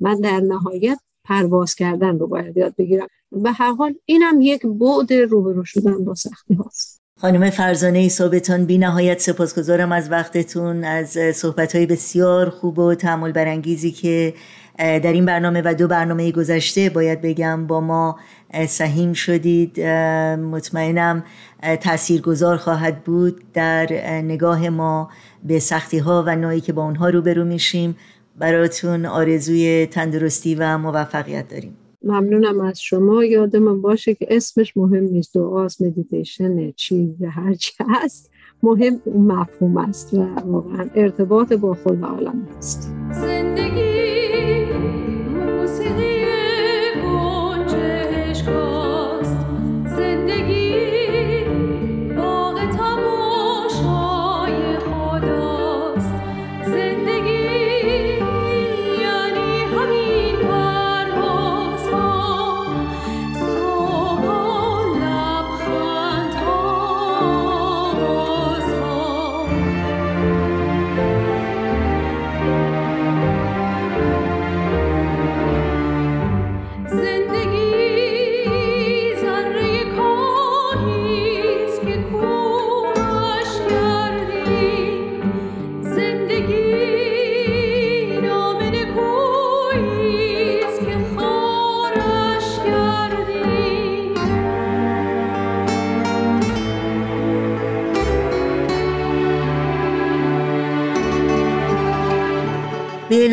من 0.00 0.20
در 0.20 0.40
نهایت 0.40 0.98
پرواز 1.24 1.74
کردن 1.74 2.18
رو 2.18 2.26
باید 2.26 2.56
یاد 2.56 2.74
بگیرم. 2.78 3.06
به 3.32 3.52
هر 3.52 3.74
حال 3.74 3.94
اینم 4.04 4.40
یک 4.40 4.62
بعد 4.66 5.12
روبرو 5.12 5.64
شدن 5.64 6.04
با 6.04 6.14
سختی 6.14 6.54
هاست. 6.54 7.04
خانم 7.20 7.50
فرزانه 7.50 8.08
ثابتان 8.08 8.64
بی 8.64 8.78
نهایت 8.78 9.20
سپاسگزارم 9.20 9.92
از 9.92 10.10
وقتتون 10.10 10.84
از 10.84 11.18
صحبت 11.34 11.76
های 11.76 11.86
بسیار 11.86 12.50
خوب 12.50 12.78
و 12.78 12.94
تعمل 12.94 13.32
برانگیزی 13.32 13.92
که 13.92 14.34
در 14.78 15.12
این 15.12 15.24
برنامه 15.24 15.62
و 15.64 15.74
دو 15.74 15.88
برنامه 15.88 16.32
گذشته 16.32 16.90
باید 16.90 17.20
بگم 17.20 17.66
با 17.66 17.80
ما 17.80 18.18
سهیم 18.68 19.12
شدید. 19.12 19.80
مطمئنم 20.50 21.24
تاثیرگذار 21.80 22.56
خواهد 22.56 23.04
بود 23.04 23.42
در 23.52 23.86
نگاه 24.22 24.68
ما 24.68 25.10
به 25.44 25.58
سختی 25.58 25.98
ها 25.98 26.24
و 26.26 26.36
نوعی 26.36 26.60
که 26.60 26.72
با 26.72 26.84
اونها 26.84 27.08
روبرو 27.08 27.44
میشیم. 27.44 27.96
براتون 28.38 29.06
آرزوی 29.06 29.86
تندرستی 29.86 30.54
و 30.54 30.78
موفقیت 30.78 31.48
داریم. 31.48 31.76
ممنونم 32.02 32.60
از 32.60 32.80
شما. 32.80 33.24
یادم 33.24 33.80
باشه 33.80 34.14
که 34.14 34.26
اسمش 34.30 34.76
مهم 34.76 35.04
نیست. 35.04 35.34
دعاست 35.34 35.82
مدیتیشن 35.82 36.72
چی 36.72 37.16
هر 37.30 37.54
چی 37.54 37.72
هست. 37.88 38.30
مهم 38.62 39.00
مفهوم 39.06 39.76
است 39.76 40.14
و 40.14 40.26
واقعا 40.44 40.90
ارتباط 40.94 41.52
با 41.52 41.74
خود 41.74 42.04
عالم 42.04 42.48
است. 42.58 42.92
زندگی 43.10 44.23
به 56.64 57.13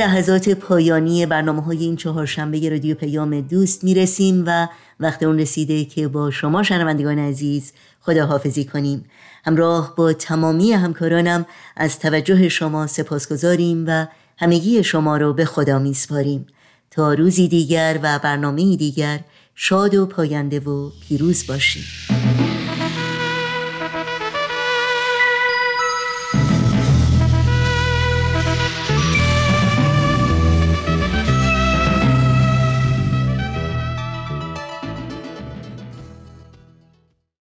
لحظات 0.02 0.50
پایانی 0.50 1.26
برنامه 1.26 1.62
های 1.62 1.78
این 1.78 1.96
چهارشنبه 1.96 2.70
رادیو 2.70 2.96
پیام 2.96 3.42
دوست 3.42 3.84
می‌رسیم 3.84 4.44
و 4.48 4.68
وقت 5.00 5.24
اون 5.24 5.40
رسیده 5.40 5.86
که 5.86 6.08
با 6.08 6.32
شما 6.32 6.64
شنوندگان 6.64 7.20
عزیز 7.20 7.72
خداحافظی 8.00 8.66
کنیم. 8.66 9.06
همراه 9.46 9.94
با 9.96 10.14
تمامی 10.14 10.72
همکارانم 10.72 11.46
از 11.76 12.00
توجه 12.00 12.50
شما 12.50 12.88
سپاسگزاریم 12.88 13.86
و 13.88 14.08
همگی 14.38 14.84
شما 14.84 15.18
رو 15.18 15.34
به 15.34 15.46
خدا 15.46 15.80
میسپاریم. 15.80 16.48
تا 16.92 17.14
روزی 17.14 17.48
دیگر 17.48 18.00
و 18.04 18.20
برنامه 18.20 18.76
دیگر 18.76 19.20
شاد 19.56 19.96
و 19.96 20.06
پاینده 20.06 20.60
و 20.60 20.90
پیروز 21.08 21.48
باشید. 21.48 22.11